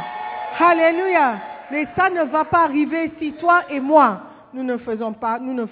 Alléluia. 0.59 1.39
Mais 1.71 1.87
ça 1.97 2.11
ne 2.11 2.23
va 2.23 2.45
pas 2.45 2.65
arriver 2.65 3.13
si 3.19 3.33
toi 3.35 3.63
et 3.71 3.81
moi, 3.81 4.21
nous 4.53 4.63
ne 4.63 4.77
faisons 4.79 5.13
pas, 5.13 5.39
nous 5.39 5.55
ne 5.55 5.67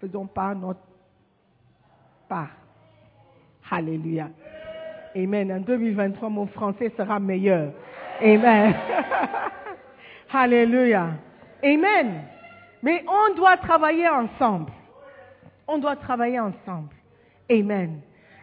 faisons 0.00 0.26
pas 0.26 0.54
notre 0.54 0.80
part. 2.28 2.50
Alléluia. 3.70 4.28
Amen. 5.16 5.52
En 5.52 5.60
2023, 5.60 6.28
mon 6.28 6.46
français 6.46 6.92
sera 6.96 7.18
meilleur. 7.18 7.72
Amen. 8.20 8.74
Alléluia. 10.32 11.08
Amen. 11.64 12.24
Mais 12.82 13.04
on 13.08 13.34
doit 13.34 13.56
travailler 13.58 14.08
ensemble. 14.08 14.72
On 15.66 15.78
doit 15.78 15.96
travailler 15.96 16.40
ensemble. 16.40 16.94
Amen. 17.50 18.00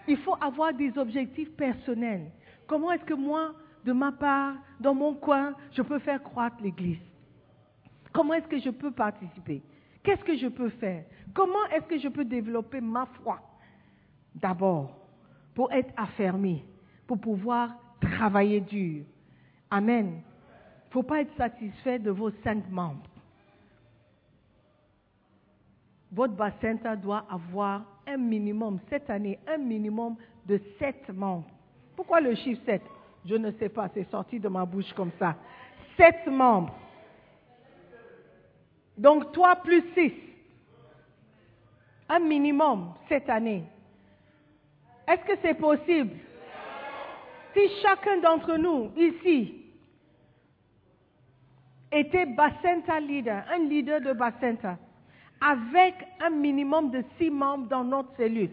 Il 0.07 0.17
faut 0.17 0.35
avoir 0.41 0.73
des 0.73 0.97
objectifs 0.97 1.51
personnels. 1.55 2.31
Comment 2.67 2.91
est-ce 2.91 3.03
que 3.05 3.13
moi, 3.13 3.53
de 3.85 3.91
ma 3.91 4.11
part, 4.11 4.55
dans 4.79 4.93
mon 4.93 5.13
coin, 5.15 5.53
je 5.71 5.81
peux 5.81 5.99
faire 5.99 6.21
croître 6.21 6.57
l'Église? 6.61 6.99
Comment 8.13 8.33
est-ce 8.33 8.47
que 8.47 8.59
je 8.59 8.69
peux 8.69 8.91
participer? 8.91 9.61
Qu'est-ce 10.03 10.23
que 10.23 10.37
je 10.37 10.47
peux 10.47 10.69
faire? 10.69 11.03
Comment 11.33 11.65
est-ce 11.71 11.85
que 11.85 11.99
je 11.99 12.07
peux 12.07 12.25
développer 12.25 12.81
ma 12.81 13.05
foi? 13.05 13.39
D'abord, 14.33 14.97
pour 15.53 15.71
être 15.71 15.93
affermi, 15.97 16.63
pour 17.05 17.19
pouvoir 17.19 17.75
travailler 17.99 18.61
dur. 18.61 19.03
Amen. 19.69 20.21
Il 20.21 20.87
ne 20.87 20.91
faut 20.91 21.03
pas 21.03 21.21
être 21.21 21.35
satisfait 21.37 21.99
de 21.99 22.11
vos 22.11 22.31
cinq 22.43 22.69
membres. 22.69 23.08
Votre 26.11 26.33
bassin 26.33 26.75
doit 26.95 27.25
avoir 27.29 27.83
un 28.07 28.17
minimum, 28.17 28.79
cette 28.89 29.09
année, 29.09 29.39
un 29.47 29.57
minimum 29.57 30.15
de 30.45 30.59
sept 30.79 31.09
membres. 31.09 31.47
Pourquoi 31.95 32.19
le 32.21 32.33
chiffre 32.35 32.61
7 32.65 32.81
Je 33.25 33.35
ne 33.35 33.51
sais 33.51 33.69
pas, 33.69 33.89
c'est 33.93 34.09
sorti 34.09 34.39
de 34.39 34.47
ma 34.47 34.65
bouche 34.65 34.91
comme 34.93 35.11
ça. 35.19 35.35
Sept 35.97 36.25
membres. 36.27 36.73
Donc 38.97 39.31
toi 39.31 39.55
plus 39.57 39.83
six. 39.93 40.13
Un 42.09 42.19
minimum 42.19 42.93
cette 43.07 43.29
année. 43.29 43.63
Est-ce 45.07 45.23
que 45.25 45.39
c'est 45.41 45.53
possible? 45.53 46.15
Si 47.53 47.61
chacun 47.81 48.19
d'entre 48.19 48.57
nous 48.57 48.91
ici 48.97 49.65
était 51.91 52.25
Bacenta 52.25 52.99
leader, 52.99 53.43
un 53.51 53.59
leader 53.59 54.01
de 54.01 54.13
Bacenta, 54.13 54.77
avec 55.41 55.95
un 56.19 56.29
minimum 56.29 56.91
de 56.91 57.03
six 57.17 57.29
membres 57.29 57.67
dans 57.67 57.83
notre 57.83 58.15
cellule, 58.17 58.51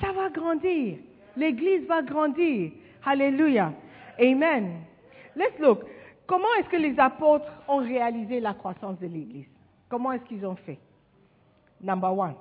ça 0.00 0.12
va 0.12 0.30
grandir. 0.30 0.98
L'église 1.36 1.86
va 1.86 2.02
grandir. 2.02 2.72
Alléluia. 3.04 3.72
Amen. 4.18 4.80
Let's 5.36 5.58
look. 5.60 5.84
Comment 6.26 6.52
est-ce 6.58 6.68
que 6.68 6.76
les 6.76 6.98
apôtres 6.98 7.50
ont 7.68 7.78
réalisé 7.78 8.40
la 8.40 8.54
croissance 8.54 8.98
de 8.98 9.06
l'église? 9.06 9.46
Comment 9.88 10.12
est-ce 10.12 10.24
qu'ils 10.24 10.44
ont 10.44 10.56
fait? 10.56 10.78
Number 11.80 12.16
one. 12.16 12.34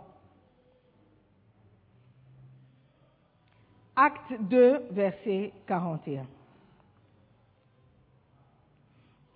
Acte 3.96 4.34
2, 4.40 4.88
verset 4.92 5.54
41. 5.68 6.26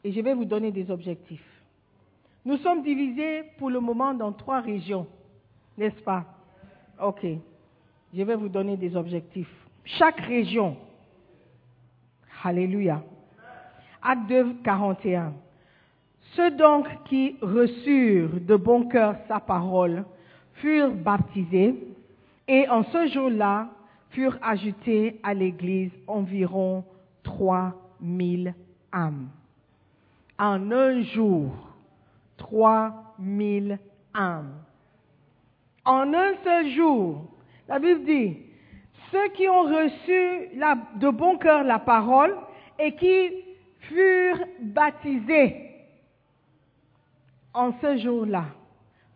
Et 0.03 0.12
je 0.12 0.22
vais 0.22 0.34
vous 0.34 0.45
donner 0.45 0.72
des 0.72 0.89
objectifs. 0.89 1.59
Nous 2.46 2.58
sommes 2.58 2.84
divisés 2.84 3.44
pour 3.58 3.70
le 3.70 3.80
moment 3.80 4.14
dans 4.14 4.32
trois 4.32 4.62
régions, 4.62 5.08
n'est-ce 5.78 6.02
pas? 6.02 6.26
Ok. 7.02 7.26
Je 8.14 8.24
vais 8.24 8.36
vous 8.36 8.50
donner 8.50 8.76
des 8.76 8.96
objectifs. 8.96 9.54
Chaque 9.84 10.20
région. 10.22 10.78
Alléluia. 12.44 13.04
Acte 14.02 14.28
2, 14.30 14.56
41. 14.64 15.34
Ceux 16.36 16.52
donc 16.52 16.88
qui 17.06 17.36
reçurent 17.42 18.40
de 18.40 18.56
bon 18.56 18.88
cœur 18.88 19.16
sa 19.28 19.40
parole 19.40 20.06
furent 20.54 20.94
baptisés 20.94 21.76
et 22.48 22.68
en 22.70 22.84
ce 22.84 23.08
jour-là 23.08 23.70
furent 24.12 24.38
ajoutées 24.42 25.20
à 25.24 25.34
l'Église 25.34 25.92
environ 26.08 26.84
3000 27.24 28.54
âmes. 28.94 29.30
En 30.38 30.72
un 30.72 31.02
jour, 31.02 31.52
3000 32.40 33.80
âmes. 34.16 34.64
En 35.86 36.14
un 36.14 36.34
seul 36.44 36.70
jour, 36.72 37.26
la 37.68 37.80
Bible 37.80 38.04
dit, 38.06 38.38
ceux 39.12 39.30
qui 39.30 39.48
ont 39.48 39.64
reçu 39.64 40.50
de 41.00 41.10
bon 41.10 41.38
cœur 41.38 41.64
la 41.64 41.80
parole 41.80 42.36
et 42.78 42.96
qui 42.96 43.32
furent 43.80 44.46
baptisés 44.62 45.70
en 47.54 47.74
ce 47.82 47.98
jour-là, 47.98 48.46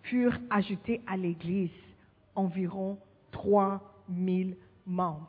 furent 0.04 0.40
ajoutés 0.50 1.02
à 1.08 1.16
l'Église 1.16 1.70
environ 2.36 2.98
3000 3.32 4.56
membres. 4.86 5.28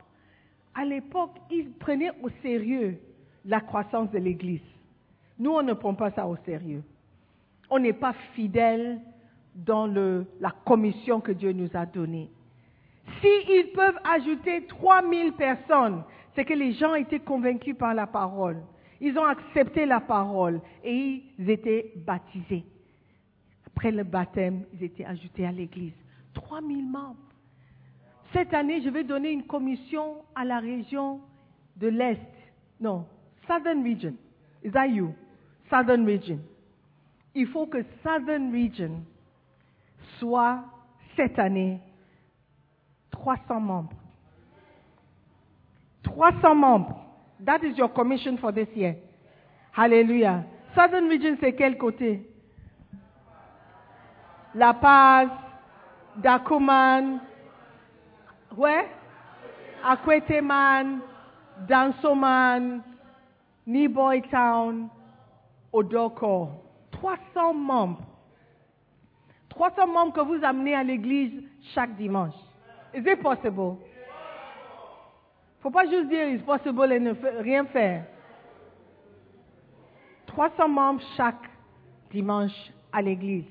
À 0.74 0.84
l'époque, 0.84 1.36
ils 1.50 1.70
prenaient 1.72 2.10
au 2.22 2.28
sérieux 2.42 2.98
la 3.44 3.60
croissance 3.60 4.10
de 4.10 4.18
l'Église. 4.18 4.60
Nous, 5.38 5.50
on 5.50 5.62
ne 5.62 5.74
prend 5.74 5.94
pas 5.94 6.10
ça 6.12 6.26
au 6.26 6.36
sérieux. 6.44 6.82
On 7.76 7.80
n'est 7.80 7.92
pas 7.92 8.12
fidèle 8.36 9.00
dans 9.52 9.88
la 9.88 10.52
commission 10.64 11.20
que 11.20 11.32
Dieu 11.32 11.50
nous 11.50 11.70
a 11.74 11.84
donnée. 11.84 12.30
S'ils 13.20 13.72
peuvent 13.72 13.98
ajouter 14.04 14.64
3000 14.68 15.32
personnes, 15.32 16.04
c'est 16.36 16.44
que 16.44 16.54
les 16.54 16.74
gens 16.74 16.94
étaient 16.94 17.18
convaincus 17.18 17.76
par 17.76 17.92
la 17.92 18.06
parole. 18.06 18.62
Ils 19.00 19.18
ont 19.18 19.24
accepté 19.24 19.86
la 19.86 19.98
parole 19.98 20.60
et 20.84 21.20
ils 21.36 21.50
étaient 21.50 21.92
baptisés. 21.96 22.64
Après 23.66 23.90
le 23.90 24.04
baptême, 24.04 24.62
ils 24.74 24.84
étaient 24.84 25.04
ajoutés 25.04 25.44
à 25.44 25.50
l'église. 25.50 25.94
3000 26.34 26.88
membres. 26.88 27.16
Cette 28.32 28.54
année, 28.54 28.82
je 28.82 28.88
vais 28.88 29.02
donner 29.02 29.32
une 29.32 29.48
commission 29.48 30.18
à 30.36 30.44
la 30.44 30.60
région 30.60 31.20
de 31.78 31.88
l'Est. 31.88 32.20
Non, 32.80 33.04
Southern 33.48 33.82
Region. 33.82 34.14
Is 34.62 34.70
that 34.70 34.86
you? 34.86 35.12
Southern 35.68 36.06
Region. 36.06 36.38
Il 37.34 37.46
faut 37.48 37.66
que 37.66 37.84
Southern 38.02 38.52
Region 38.52 39.04
soit 40.18 40.64
cette 41.16 41.38
année 41.38 41.80
300 43.10 43.60
membres. 43.60 43.96
300 46.04 46.54
membres. 46.54 46.96
That 47.40 47.64
is 47.64 47.76
your 47.76 47.88
commission 47.88 48.38
for 48.38 48.52
this 48.52 48.68
year. 48.74 48.96
Hallelujah. 49.72 50.44
Southern 50.74 51.08
Region, 51.08 51.36
c'est 51.40 51.52
quel 51.54 51.76
côté? 51.76 52.22
La 54.54 54.72
Paz, 54.72 55.28
Dakuman, 56.22 57.20
where? 58.56 58.88
Akweteman, 59.84 61.00
Dansoman, 61.68 62.82
Niboy 63.66 64.22
Town, 64.30 64.88
Odoko. 65.72 66.63
300 67.04 67.52
membres. 67.52 68.02
300 69.50 69.86
membres 69.86 70.12
que 70.14 70.20
vous 70.20 70.42
amenez 70.42 70.74
à 70.74 70.82
l'église 70.82 71.42
chaque 71.74 71.94
dimanche. 71.96 72.34
Is 72.94 73.02
it 73.06 73.20
possible? 73.20 73.76
Faut 75.60 75.70
pas 75.70 75.84
juste 75.84 76.08
dire 76.08 76.28
it's 76.28 76.42
possible 76.44 76.90
et 76.92 76.98
ne 76.98 77.12
rien 77.42 77.66
faire. 77.66 78.06
300 80.28 80.66
membres 80.68 81.02
chaque 81.14 81.44
dimanche 82.10 82.72
à 82.90 83.02
l'église. 83.02 83.44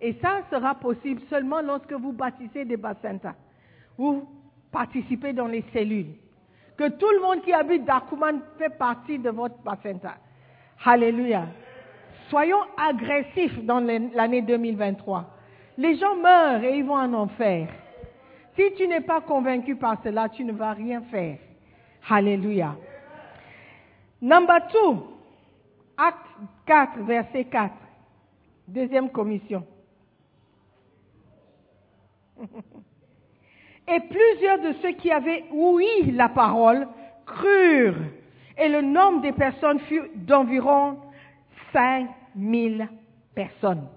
Et 0.00 0.14
ça 0.22 0.40
sera 0.50 0.74
possible 0.74 1.20
seulement 1.28 1.60
lorsque 1.60 1.92
vous 1.92 2.12
bâtissez 2.12 2.64
des 2.64 2.78
bassins. 2.78 3.18
Vous 3.98 4.26
participez 4.72 5.34
dans 5.34 5.48
les 5.48 5.64
cellules. 5.74 6.14
Que 6.78 6.88
tout 6.88 7.10
le 7.10 7.20
monde 7.20 7.42
qui 7.42 7.52
habite 7.52 7.84
Dakuman 7.84 8.40
fait 8.56 8.70
partie 8.78 9.18
de 9.18 9.28
votre 9.28 9.58
bassin. 9.58 9.98
Alléluia. 10.82 11.46
Soyons 12.30 12.62
agressifs 12.76 13.64
dans 13.64 13.80
l'an- 13.80 14.10
l'année 14.14 14.42
2023. 14.42 15.24
Les 15.78 15.96
gens 15.96 16.16
meurent 16.16 16.64
et 16.64 16.78
ils 16.78 16.84
vont 16.84 16.96
en 16.96 17.12
enfer. 17.12 17.68
Si 18.56 18.62
tu 18.76 18.88
n'es 18.88 19.02
pas 19.02 19.20
convaincu 19.20 19.76
par 19.76 20.02
cela, 20.02 20.28
tu 20.28 20.44
ne 20.44 20.52
vas 20.52 20.72
rien 20.72 21.02
faire. 21.10 21.38
Alléluia. 22.08 22.74
Number 24.22 24.66
two, 24.68 25.06
acte 25.96 26.26
4, 26.66 27.00
verset 27.00 27.44
4. 27.44 27.74
Deuxième 28.66 29.10
commission. 29.10 29.64
Et 33.88 34.00
plusieurs 34.00 34.58
de 34.58 34.72
ceux 34.82 34.92
qui 34.92 35.12
avaient 35.12 35.44
ouï 35.52 36.10
la 36.12 36.28
parole 36.28 36.88
crurent. 37.24 37.94
Et 38.58 38.68
le 38.68 38.80
nombre 38.82 39.20
des 39.20 39.32
personnes 39.32 39.78
fut 39.80 40.02
d'environ 40.14 40.98
5000 41.72 42.88
personnes. 43.34 43.88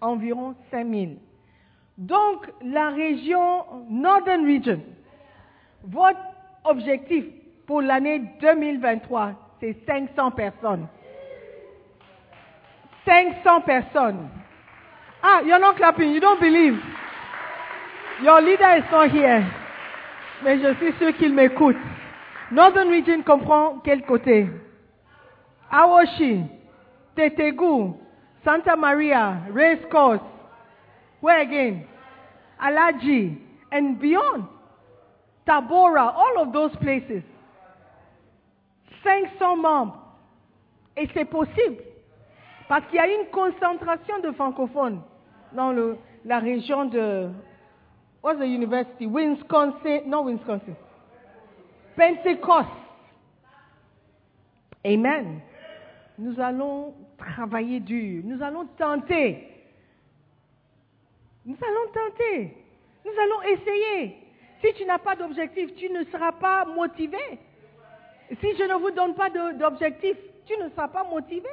Environ 0.00 0.54
5000. 0.70 1.18
Donc, 1.96 2.50
la 2.62 2.90
région 2.90 3.64
Northern 3.88 4.44
Region, 4.44 4.80
votre 5.84 6.20
objectif 6.64 7.24
pour 7.66 7.80
l'année 7.80 8.20
2023, 8.40 9.32
c'est 9.60 9.76
500 9.86 10.32
personnes. 10.32 10.88
500 13.06 13.60
personnes. 13.62 14.28
Ah, 15.22 15.40
you're 15.44 15.58
not 15.58 15.74
clapping, 15.76 16.12
you 16.12 16.20
don't 16.20 16.40
believe. 16.40 16.78
Your 18.22 18.40
leader 18.40 18.76
is 18.76 18.84
not 18.90 19.08
here. 19.10 19.44
Mais 20.42 20.58
je 20.58 20.74
suis 20.74 20.92
sûr 20.98 21.16
qu'il 21.16 21.32
m'écoute. 21.32 21.76
Northern 22.50 22.88
Region 22.88 23.22
comprend 23.22 23.78
quel 23.84 24.02
côté? 24.02 24.48
Awoshi, 25.70 26.44
Tetegu, 27.16 27.96
Santa 28.44 28.76
Maria, 28.76 29.46
Race 29.50 29.84
Course. 29.90 30.20
Where 31.20 31.40
again? 31.40 31.86
Alaji 32.62 33.38
and 33.72 33.98
beyond. 34.00 34.44
Tabora, 35.46 36.14
all 36.14 36.42
of 36.42 36.52
those 36.52 36.74
places. 36.76 37.22
500 39.02 39.56
membres. 39.56 39.98
Et 40.96 41.08
c'est 41.14 41.24
possible. 41.24 41.82
Parce 42.68 42.86
qu'il 42.86 42.96
y 42.96 42.98
a 42.98 43.06
une 43.06 43.26
concentration 43.30 44.20
de 44.20 44.32
francophones 44.32 45.00
dans 45.52 45.96
la 46.24 46.38
région 46.38 46.86
de, 46.86 47.30
what's 48.22 48.38
the 48.38 48.46
university? 48.46 49.06
Wisconsin, 49.06 50.02
non 50.06 50.24
Wisconsin. 50.24 50.74
Pentecost. 51.96 52.68
Amen. 54.86 55.40
Nous 56.18 56.38
allons 56.40 56.94
travailler 57.18 57.80
dur. 57.80 58.22
Nous 58.24 58.42
allons 58.42 58.66
tenter. 58.78 59.48
Nous 61.44 61.56
allons 61.60 61.92
tenter. 61.92 62.56
Nous 63.04 63.12
allons 63.20 63.42
essayer. 63.42 64.16
Si 64.62 64.72
tu 64.74 64.84
n'as 64.84 64.98
pas 64.98 65.16
d'objectif, 65.16 65.74
tu 65.74 65.90
ne 65.90 66.04
seras 66.04 66.32
pas 66.32 66.64
motivé. 66.64 67.18
Si 68.30 68.56
je 68.56 68.62
ne 68.64 68.74
vous 68.74 68.90
donne 68.92 69.14
pas 69.14 69.28
d'objectif, 69.28 70.16
tu 70.46 70.56
ne 70.56 70.68
seras 70.70 70.88
pas 70.88 71.04
motivé. 71.04 71.48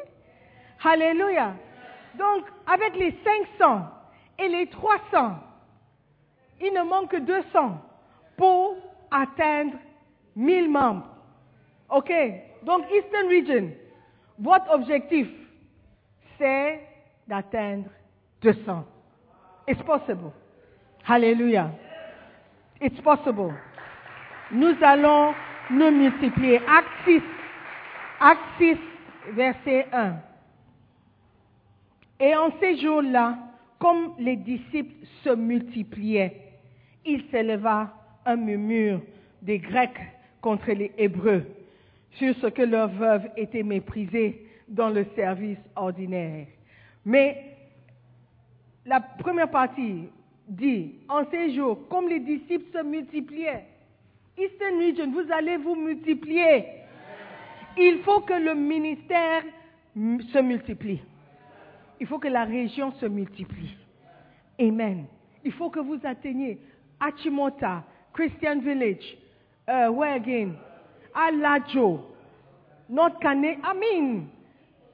Alléluia. 0.83 1.53
Donc, 2.15 2.45
avec 2.65 2.95
les 2.95 3.15
500 3.59 3.81
et 4.39 4.47
les 4.47 4.67
300, 4.67 5.35
il 6.61 6.73
ne 6.73 6.83
manque 6.83 7.11
que 7.11 7.17
200 7.17 7.81
pour 8.37 8.77
atteindre 9.09 9.77
1000 10.35 10.69
membres. 10.69 11.07
OK? 11.89 12.11
Donc, 12.63 12.85
Eastern 12.91 13.27
Region, 13.27 13.71
votre 14.39 14.71
objectif, 14.73 15.27
c'est 16.37 16.79
d'atteindre 17.27 17.89
200. 18.41 18.85
It's 19.67 19.81
possible. 19.83 20.31
Hallelujah. 21.03 21.71
It's 22.81 22.99
possible. 23.01 23.53
Nous 24.51 24.75
allons 24.81 25.33
nous 25.69 25.91
multiplier. 25.91 26.57
Acte 26.67 26.89
6, 27.05 27.21
Acte 28.19 28.41
6, 28.57 28.77
verset 29.33 29.87
1. 29.93 30.15
Et 32.19 32.35
en 32.35 32.51
ces 32.59 32.77
jours-là, 32.77 33.37
comme 33.79 34.13
les 34.19 34.35
disciples 34.35 35.05
se 35.23 35.29
multipliaient, 35.29 36.35
il 37.05 37.23
s'éleva 37.31 37.93
un 38.25 38.35
murmure 38.35 39.01
des 39.41 39.59
Grecs 39.59 39.99
contre 40.41 40.71
les 40.71 40.91
Hébreux 40.97 41.45
sur 42.11 42.35
ce 42.37 42.47
que 42.47 42.61
leurs 42.61 42.89
veuves 42.89 43.27
étaient 43.37 43.63
méprisées 43.63 44.45
dans 44.67 44.89
le 44.89 45.05
service 45.15 45.57
ordinaire. 45.75 46.47
Mais 47.05 47.43
la 48.85 48.99
première 48.99 49.49
partie 49.49 50.09
dit, 50.47 50.95
en 51.07 51.23
ces 51.29 51.53
jours, 51.53 51.87
comme 51.89 52.07
les 52.07 52.19
disciples 52.19 52.77
se 52.77 52.83
multipliaient, 52.83 53.65
Eastern 54.37 54.77
Region, 54.77 55.11
vous 55.11 55.31
allez 55.31 55.57
vous 55.57 55.75
multiplier. 55.75 56.65
Il 57.77 57.99
faut 57.99 58.21
que 58.21 58.33
le 58.33 58.55
ministère 58.55 59.43
se 59.95 60.41
multiplie. 60.41 61.01
Il 61.99 62.07
faut 62.07 62.19
que 62.19 62.27
la 62.27 62.45
région 62.45 62.91
se 62.93 63.05
multiplie. 63.05 63.75
Amen. 64.59 65.05
Il 65.43 65.51
faut 65.51 65.69
que 65.69 65.79
vous 65.79 65.99
atteigniez 66.03 66.59
Achimota, 66.99 67.83
Christian 68.13 68.59
Village, 68.61 69.17
uh, 69.67 69.89
where 69.89 70.15
again? 70.15 70.55
Alajo. 71.13 72.01
Not 72.89 73.21
Kane. 73.21 73.61
I 73.63 73.73
mean, 73.73 74.29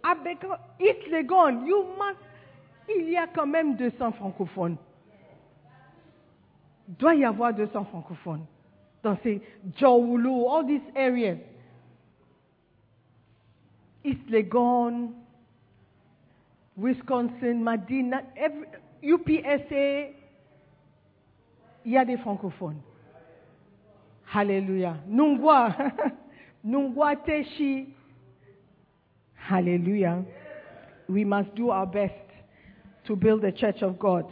avec 0.04 0.44
East 0.80 1.08
Legon, 1.12 1.66
you 1.66 1.86
must. 1.98 2.20
Il 2.90 3.10
y 3.10 3.18
a 3.18 3.28
quand 3.28 3.48
même 3.48 3.76
200 3.76 4.14
francophones. 4.14 4.78
Doit 6.88 7.16
y 7.16 7.26
avoir 7.26 7.54
200 7.54 7.84
francophones 7.86 8.46
dans 9.04 9.18
ces 9.24 9.42
Jowulu, 9.78 10.46
all 10.48 10.66
these 10.66 10.82
areas. 10.96 11.38
East 14.04 14.30
Legon, 14.30 15.12
Wisconsin, 16.78 17.62
Madina, 17.62 18.22
every, 18.36 18.68
UPSA, 19.04 20.14
il 21.86 21.92
y 21.92 21.98
a 21.98 22.06
des 22.06 22.18
francophones. 22.18 22.82
Hallelujah. 24.28 25.00
Nungwa, 25.10 25.74
Nungwa 26.66 27.16
Teshi. 27.26 27.88
Hallelujah. 29.36 30.26
We 31.08 31.24
must 31.24 31.56
do 31.56 31.70
our 31.70 31.86
best 31.86 32.14
to 33.06 33.16
build 33.16 33.42
the 33.42 33.54
church 33.54 33.82
of 33.82 33.98
God. 33.98 34.26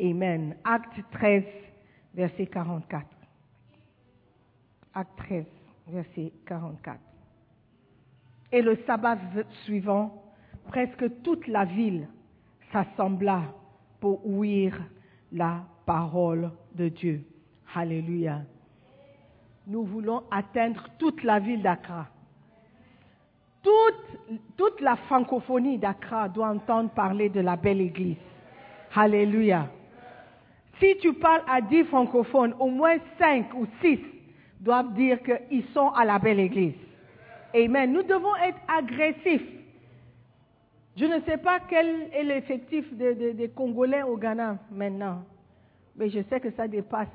Amen. 0.00 0.56
Acte 0.64 1.04
13, 1.12 1.44
verset 2.14 2.52
44. 2.52 3.04
Acte 4.96 5.16
13, 5.28 5.46
verset 5.92 6.32
44. 6.48 6.98
Et 8.50 8.62
le 8.62 8.76
sabbat 8.86 9.18
suivant, 9.64 10.20
presque 10.68 11.22
toute 11.22 11.46
la 11.46 11.64
ville 11.64 12.08
s'assembla 12.72 13.54
pour 14.00 14.26
ouïr 14.26 14.76
la 15.30 15.64
parole 15.84 16.50
de 16.74 16.88
Dieu. 16.88 17.24
Alléluia. 17.72 18.42
Nous 19.66 19.84
voulons 19.84 20.22
atteindre 20.30 20.88
toute 20.98 21.22
la 21.24 21.38
ville 21.38 21.62
d'Accra. 21.62 22.06
Toute, 23.62 24.80
la 24.80 24.94
francophonie 24.94 25.76
d'Accra 25.78 26.28
doit 26.28 26.50
entendre 26.50 26.90
parler 26.90 27.28
de 27.28 27.40
la 27.40 27.56
belle 27.56 27.80
église. 27.80 28.16
Alléluia. 28.94 29.68
Si 30.78 30.96
tu 30.98 31.14
parles 31.14 31.42
à 31.48 31.60
dix 31.60 31.84
francophones, 31.84 32.54
au 32.60 32.68
moins 32.68 32.96
cinq 33.18 33.52
ou 33.54 33.66
six 33.82 33.98
doivent 34.60 34.94
dire 34.94 35.18
qu'ils 35.22 35.64
sont 35.74 35.88
à 35.90 36.04
la 36.04 36.18
belle 36.18 36.38
église. 36.38 36.74
Amen. 37.54 37.92
Nous 37.92 38.02
devons 38.02 38.36
être 38.36 38.58
agressifs. 38.68 39.56
Je 40.96 41.04
ne 41.04 41.20
sais 41.22 41.36
pas 41.38 41.60
quel 41.68 42.08
est 42.12 42.22
l'effectif 42.22 42.92
des 42.94 43.14
de, 43.14 43.32
de 43.32 43.46
Congolais 43.48 44.02
au 44.02 44.16
Ghana 44.16 44.58
maintenant, 44.70 45.22
mais 45.94 46.08
je 46.08 46.20
sais 46.30 46.40
que 46.40 46.50
ça 46.52 46.66
dépasse 46.68 47.08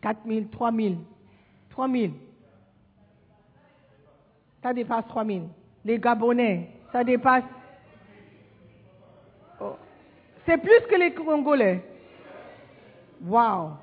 4 0.00 0.20
000, 0.26 0.46
3 0.50 0.72
000. 0.72 0.94
3 1.78 1.88
000. 1.88 2.12
Ça 4.64 4.74
dépasse 4.74 5.06
3 5.06 5.24
000. 5.24 5.42
Les 5.84 6.00
Gabonais, 6.00 6.70
ça 6.90 7.04
dépasse. 7.04 7.44
Oh. 9.60 9.76
C'est 10.44 10.58
plus 10.58 10.80
que 10.90 10.96
les 10.96 11.14
Congolais. 11.14 11.84
Wow. 13.24 13.74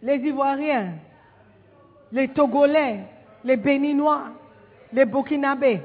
Les 0.00 0.16
Ivoiriens, 0.16 0.94
les 2.10 2.28
Togolais, 2.28 3.00
les 3.44 3.56
Béninois, 3.58 4.30
les 4.94 5.04
Burkinabés, 5.04 5.82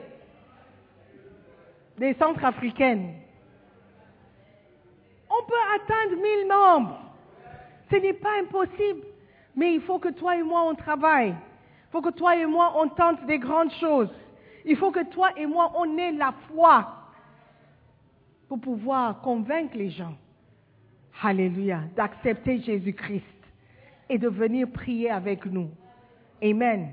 les 1.98 2.14
Centrafricaines. 2.14 3.16
On 5.30 5.46
peut 5.46 5.66
atteindre 5.76 6.22
1000 6.22 6.48
membres. 6.48 7.00
Ce 7.91 7.98
n'est 7.98 8.14
pas 8.14 8.39
impossible. 8.39 9.08
Mais 9.56 9.76
il 9.76 9.82
faut 9.82 9.99
que 9.99 10.10
toi 10.10 10.36
et 10.36 10.43
moi, 10.43 10.64
on 10.68 10.76
travaille. 10.76 11.30
Il 11.30 11.91
faut 11.91 12.01
que 12.01 12.10
toi 12.10 12.36
et 12.36 12.45
moi, 12.45 12.74
on 12.76 12.89
tente 12.89 13.26
des 13.26 13.39
grandes 13.39 13.72
choses. 13.74 14.10
Il 14.66 14.78
faut 14.78 14.91
que 14.91 15.04
toi 15.12 15.30
et 15.38 15.45
moi, 15.45 15.72
on 15.76 15.97
ait 15.97 16.12
la 16.12 16.34
foi 16.49 16.88
pour 18.47 18.60
pouvoir 18.60 19.22
convaincre 19.22 19.78
les 19.78 19.89
gens. 19.89 20.16
Alléluia. 21.22 21.82
D'accepter 21.95 22.62
Jésus-Christ 22.62 23.24
et 24.10 24.18
de 24.18 24.28
venir 24.28 24.68
prier 24.72 25.12
avec 25.12 25.45
nous. 25.45 25.70
Amen. 26.41 26.89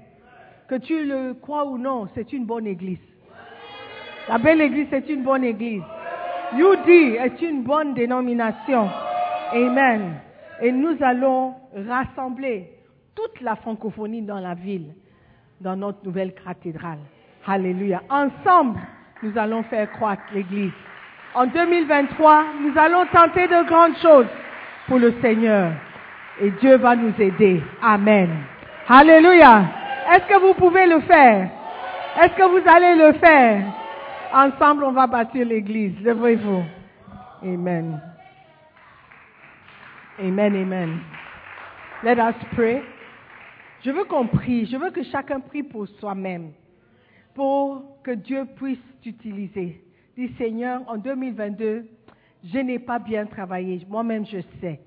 Que 0.68 0.76
tu 0.76 1.04
le 1.04 1.34
crois 1.34 1.66
ou 1.66 1.78
non, 1.78 2.08
c'est 2.14 2.32
une 2.32 2.44
bonne 2.44 2.66
église. 2.66 2.98
La 4.28 4.38
belle 4.38 4.60
église, 4.60 4.86
c'est 4.90 5.08
une 5.08 5.24
bonne 5.24 5.42
église. 5.42 5.82
UD 6.52 6.88
est 6.88 7.42
une 7.42 7.62
bonne 7.62 7.94
dénomination. 7.94 8.88
Amen. 9.52 10.20
Et 10.62 10.72
nous 10.72 10.96
allons 11.00 11.54
rassembler 11.88 12.70
toute 13.14 13.40
la 13.40 13.56
francophonie 13.56 14.22
dans 14.22 14.40
la 14.40 14.54
ville, 14.54 14.94
dans 15.60 15.76
notre 15.76 16.04
nouvelle 16.04 16.34
cathédrale. 16.34 16.98
Alléluia. 17.46 18.02
Ensemble, 18.10 18.78
nous 19.22 19.36
allons 19.36 19.62
faire 19.64 19.90
croître 19.92 20.22
l'église. 20.34 20.72
En 21.34 21.46
2023, 21.46 22.44
nous 22.60 22.78
allons 22.78 23.06
tenter 23.12 23.46
de 23.46 23.66
grandes 23.68 23.96
choses 23.98 24.26
pour 24.86 24.98
le 24.98 25.14
Seigneur. 25.22 25.72
Et 26.40 26.50
Dieu 26.60 26.76
va 26.76 26.96
nous 26.96 27.12
aider. 27.18 27.62
Amen. 27.82 28.28
Alléluia. 28.88 29.64
Est-ce 30.12 30.26
que 30.26 30.40
vous 30.40 30.54
pouvez 30.54 30.86
le 30.86 31.00
faire? 31.00 31.48
Est-ce 32.20 32.34
que 32.34 32.42
vous 32.42 32.68
allez 32.68 32.96
le 32.96 33.12
faire? 33.18 33.62
Ensemble, 34.34 34.84
on 34.84 34.92
va 34.92 35.06
bâtir 35.06 35.46
l'église. 35.46 36.00
Levez-vous. 36.02 36.64
Amen. 37.42 38.00
Amen, 40.20 40.54
amen. 40.54 41.00
Let 42.04 42.18
us 42.18 42.34
pray. 42.54 42.82
Je 43.82 43.90
veux 43.90 44.04
qu'on 44.04 44.26
prie. 44.26 44.66
Je 44.66 44.76
veux 44.76 44.90
que 44.90 45.02
chacun 45.04 45.40
prie 45.40 45.62
pour 45.62 45.88
soi-même. 45.98 46.52
Pour 47.34 48.02
que 48.02 48.10
Dieu 48.10 48.44
puisse 48.56 48.78
t'utiliser. 49.02 49.82
Dis 50.18 50.28
Seigneur, 50.36 50.82
en 50.88 50.98
2022, 50.98 51.86
je 52.44 52.58
n'ai 52.58 52.78
pas 52.78 52.98
bien 52.98 53.24
travaillé. 53.24 53.86
Moi-même, 53.88 54.26
je 54.26 54.40
sais. 54.60 54.80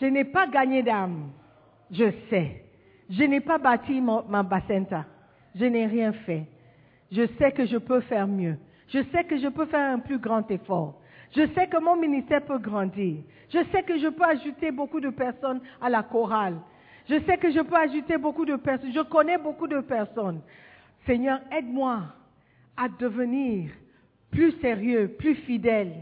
Je 0.00 0.06
n'ai 0.06 0.24
pas 0.24 0.46
gagné 0.46 0.82
d'âme. 0.82 1.30
Je 1.90 2.10
sais. 2.30 2.64
Je 3.10 3.22
n'ai 3.24 3.40
pas 3.40 3.58
bâti 3.58 4.00
mon, 4.00 4.24
ma 4.28 4.42
bacenta. 4.42 5.04
Je 5.54 5.66
n'ai 5.66 5.86
rien 5.86 6.12
fait. 6.12 6.46
Je 7.12 7.26
sais 7.38 7.52
que 7.52 7.66
je 7.66 7.76
peux 7.76 8.00
faire 8.00 8.26
mieux. 8.26 8.56
Je 8.88 9.02
sais 9.12 9.24
que 9.24 9.38
je 9.38 9.48
peux 9.48 9.66
faire 9.66 9.92
un 9.92 9.98
plus 9.98 10.18
grand 10.18 10.50
effort. 10.50 11.02
Je 11.34 11.46
sais 11.54 11.66
que 11.66 11.82
mon 11.82 11.96
ministère 11.96 12.44
peut 12.44 12.58
grandir. 12.58 13.16
Je 13.50 13.58
sais 13.72 13.82
que 13.82 13.98
je 13.98 14.08
peux 14.08 14.24
ajouter 14.24 14.70
beaucoup 14.70 15.00
de 15.00 15.10
personnes 15.10 15.60
à 15.80 15.88
la 15.88 16.02
chorale. 16.02 16.56
Je 17.08 17.20
sais 17.20 17.36
que 17.38 17.50
je 17.50 17.60
peux 17.60 17.76
ajouter 17.76 18.16
beaucoup 18.18 18.44
de 18.44 18.56
personnes. 18.56 18.92
Je 18.92 19.00
connais 19.00 19.38
beaucoup 19.38 19.68
de 19.68 19.80
personnes. 19.80 20.40
Seigneur, 21.06 21.40
aide-moi 21.52 22.02
à 22.76 22.88
devenir 22.88 23.70
plus 24.30 24.52
sérieux, 24.60 25.14
plus 25.18 25.36
fidèle 25.36 25.92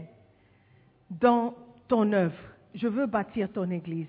dans 1.09 1.53
ton 1.87 2.11
œuvre. 2.11 2.35
Je 2.73 2.87
veux 2.87 3.05
bâtir 3.05 3.51
ton 3.51 3.69
Église. 3.69 4.07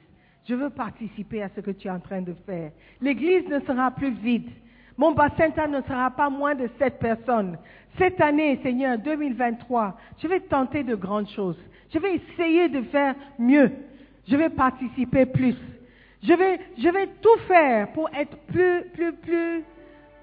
Je 0.49 0.55
veux 0.55 0.71
participer 0.71 1.43
à 1.43 1.49
ce 1.55 1.61
que 1.61 1.73
tu 1.73 1.89
es 1.89 1.91
en 1.91 2.01
train 2.01 2.23
de 2.23 2.35
faire. 2.47 2.71
L'Église 3.01 3.47
ne 3.49 3.61
sera 3.61 3.91
plus 3.91 4.13
vide. 4.13 4.49
Mon 4.97 5.13
bassin 5.13 5.67
ne 5.69 5.83
sera 5.83 6.11
pas 6.11 6.31
moins 6.31 6.55
de 6.55 6.69
sept 6.79 6.99
personnes. 6.99 7.59
Cette 7.99 8.21
année, 8.21 8.59
Seigneur, 8.63 8.99
2023, 8.99 9.97
je 10.19 10.29
vais 10.29 10.41
tenter 10.41 10.83
de 10.83 10.95
grandes 10.95 11.29
choses. 11.31 11.59
Je 11.93 11.99
vais 11.99 12.17
essayer 12.17 12.69
de 12.69 12.83
faire 12.83 13.15
mieux. 13.39 13.71
Je 14.29 14.37
vais 14.37 14.51
participer 14.51 15.25
plus. 15.25 15.57
Je 16.23 16.33
vais, 16.33 16.59
je 16.79 16.89
vais 16.89 17.07
tout 17.23 17.39
faire 17.47 17.93
pour 17.93 18.09
être 18.15 18.37
plus, 18.49 18.83
plus, 18.93 19.13
plus 19.15 19.65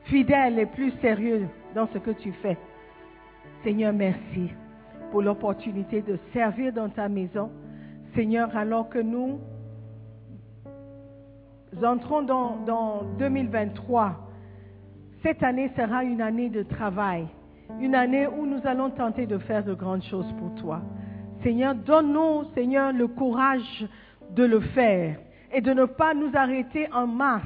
fidèle 0.05 0.59
et 0.59 0.65
plus 0.65 0.91
sérieux 1.01 1.47
dans 1.74 1.88
ce 1.93 1.97
que 1.97 2.11
tu 2.11 2.32
fais. 2.41 2.57
Seigneur, 3.63 3.93
merci 3.93 4.49
pour 5.11 5.21
l'opportunité 5.21 6.01
de 6.01 6.19
servir 6.34 6.74
dans 6.74 6.89
ta 6.89 7.07
maison. 7.07 7.49
Seigneur, 8.13 8.55
alors 8.55 8.89
que 8.89 8.99
nous 8.99 9.39
entrons 11.84 12.21
dans, 12.21 12.57
dans 12.65 13.03
2023, 13.17 14.15
cette 15.24 15.41
année 15.41 15.71
sera 15.76 16.03
une 16.03 16.21
année 16.21 16.49
de 16.49 16.63
travail, 16.63 17.26
une 17.80 17.95
année 17.95 18.28
où 18.28 18.45
nous 18.45 18.61
allons 18.65 18.89
tenter 18.89 19.26
de 19.26 19.38
faire 19.38 19.63
de 19.63 19.74
grandes 19.74 20.03
choses 20.03 20.32
pour 20.39 20.53
toi. 20.55 20.82
Seigneur, 21.43 21.76
donne-nous, 21.76 22.45
Seigneur, 22.53 22.93
le 22.93 23.07
courage 23.07 23.86
de 24.32 24.43
le 24.43 24.59
faire 24.61 25.17
et 25.51 25.61
de 25.61 25.71
ne 25.74 25.86
pas 25.86 26.13
nous 26.13 26.32
arrêter 26.34 26.88
en 26.93 27.05
mars, 27.05 27.45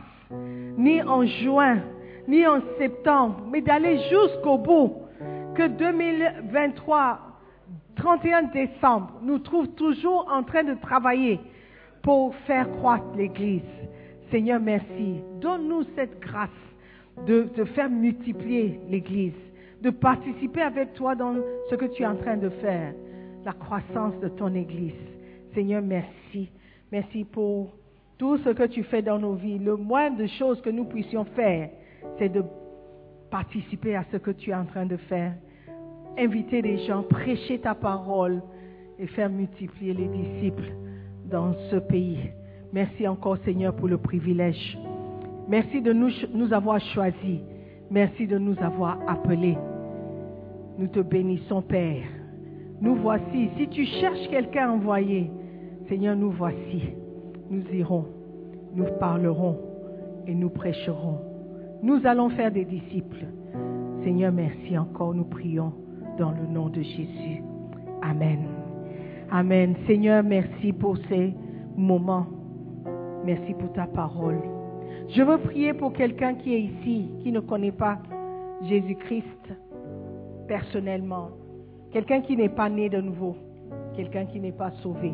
ni 0.78 1.02
en 1.02 1.26
juin, 1.26 1.80
ni 2.28 2.46
en 2.46 2.62
septembre, 2.78 3.44
mais 3.52 3.62
d'aller 3.62 4.00
jusqu'au 4.10 4.58
bout. 4.58 4.94
Que 5.56 5.68
2023, 5.68 7.20
31 7.96 8.44
décembre, 8.44 9.14
nous 9.24 9.40
trouve 9.40 9.68
toujours 9.70 10.28
en 10.32 10.44
train 10.44 10.64
de 10.64 10.76
travailler 10.76 11.40
pour 12.04 12.36
faire 12.46 12.70
croître 12.74 13.16
l'Église. 13.16 13.62
Seigneur, 14.30 14.60
merci. 14.60 15.22
Donne-nous 15.42 15.84
cette 15.96 16.20
grâce 16.20 16.50
de, 17.26 17.50
de 17.56 17.64
faire 17.64 17.90
multiplier 17.90 18.80
l'Église, 18.88 19.34
de 19.82 19.90
participer 19.90 20.62
avec 20.62 20.94
toi 20.94 21.16
dans 21.16 21.36
ce 21.70 21.76
que 21.76 21.86
tu 21.86 22.04
es 22.04 22.06
en 22.06 22.16
train 22.16 22.38
de 22.38 22.50
faire, 22.50 22.94
la 23.46 23.54
croissance 23.54 24.20
de 24.20 24.30
ton 24.30 24.54
Église. 24.56 24.94
Seigneur, 25.54 25.82
merci. 25.82 26.50
Merci 26.92 27.24
pour 27.24 27.72
Tout 28.18 28.38
ce 28.40 28.50
que 28.50 28.64
tu 28.64 28.84
fais 28.84 29.04
dans 29.04 29.20
nos 29.20 29.34
vies, 29.34 29.60
le 29.60 29.76
moindre 29.76 30.18
de 30.18 30.26
choses 30.26 30.60
que 30.62 30.72
nous 30.72 30.86
puissions 30.86 31.24
faire, 31.36 31.70
c'est 32.18 32.30
de 32.30 32.44
participer 33.30 33.96
à 33.96 34.06
ce 34.12 34.18
que 34.18 34.32
tu 34.32 34.50
es 34.50 34.56
en 34.56 34.66
train 34.66 34.88
de 34.88 34.98
faire. 34.98 35.34
Inviter 36.18 36.64
les 36.64 36.80
gens, 36.88 37.04
prêcher 37.04 37.60
ta 37.60 37.76
parole 37.76 38.42
et 38.98 39.06
faire 39.06 39.30
multiplier 39.30 39.94
les 39.94 40.08
disciples 40.08 40.72
dans 41.30 41.54
ce 41.70 41.76
pays. 41.76 42.32
Merci 42.74 43.08
encore 43.08 43.38
Seigneur 43.46 43.76
pour 43.76 43.88
le 43.88 44.00
privilège. 44.00 44.78
Merci 45.48 45.80
de 45.82 45.94
nous 45.94 46.54
avoir 46.54 46.80
choisis. 46.80 47.42
Merci 47.90 48.28
de 48.28 48.38
nous 48.38 48.56
avoir 48.62 48.98
appelés. 49.08 49.58
Nous 50.78 50.88
te 50.88 51.00
bénissons 51.00 51.62
Père. 51.62 52.06
Nous 52.82 52.96
voici. 52.96 53.50
Si 53.58 53.68
tu 53.70 53.86
cherches 53.86 54.30
quelqu'un 54.30 54.70
à 54.70 54.74
envoyer, 54.74 55.32
Seigneur, 55.90 56.16
nous 56.16 56.32
voici. 56.32 56.94
Nous 57.50 57.64
irons, 57.74 58.06
nous 58.76 58.86
parlerons 59.00 59.58
et 60.28 60.36
nous 60.36 60.50
prêcherons. 60.50 61.20
Nous 61.82 62.06
allons 62.06 62.30
faire 62.30 62.52
des 62.52 62.66
disciples. 62.66 63.26
Seigneur, 64.04 64.32
merci 64.32 64.78
encore. 64.78 65.14
Nous 65.14 65.24
prions 65.24 65.74
dans 66.18 66.32
le 66.32 66.46
nom 66.48 66.70
de 66.70 66.82
Jésus. 66.82 67.42
Amen. 68.02 68.40
Amen. 69.32 69.76
Seigneur, 69.88 70.24
merci 70.24 70.74
pour 70.74 70.98
ces 71.10 71.34
moments. 71.76 72.28
Merci 73.26 73.54
pour 73.54 73.72
ta 73.74 73.88
parole. 73.88 74.57
Je 75.10 75.24
veux 75.24 75.38
prier 75.38 75.74
pour 75.74 75.94
quelqu'un 75.94 76.36
qui 76.36 76.54
est 76.54 76.62
ici, 76.62 77.10
qui 77.24 77.32
ne 77.32 77.40
connaît 77.40 77.72
pas 77.72 78.00
Jésus-Christ 78.64 79.54
personnellement. 80.48 81.30
Quelqu'un 81.92 82.22
qui 82.22 82.36
n'est 82.36 82.50
pas 82.50 82.70
né 82.70 82.90
de 82.90 83.00
nouveau. 83.00 83.36
Quelqu'un 83.96 84.26
qui 84.26 84.40
n'est 84.40 84.52
pas 84.52 84.72
sauvé. 84.84 85.14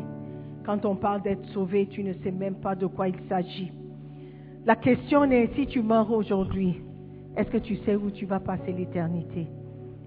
Quand 0.66 0.84
on 0.84 0.96
parle 0.96 1.22
d'être 1.22 1.46
sauvé, 1.50 1.86
tu 1.86 2.02
ne 2.02 2.12
sais 2.14 2.32
même 2.32 2.56
pas 2.56 2.74
de 2.74 2.86
quoi 2.86 3.08
il 3.08 3.16
s'agit. 3.28 3.70
La 4.66 4.76
question 4.76 5.24
est, 5.24 5.54
si 5.54 5.66
tu 5.66 5.82
meurs 5.82 6.10
aujourd'hui, 6.10 6.80
est-ce 7.36 7.50
que 7.50 7.58
tu 7.58 7.76
sais 7.84 7.96
où 7.96 8.10
tu 8.10 8.26
vas 8.26 8.40
passer 8.40 8.72
l'éternité? 8.72 9.46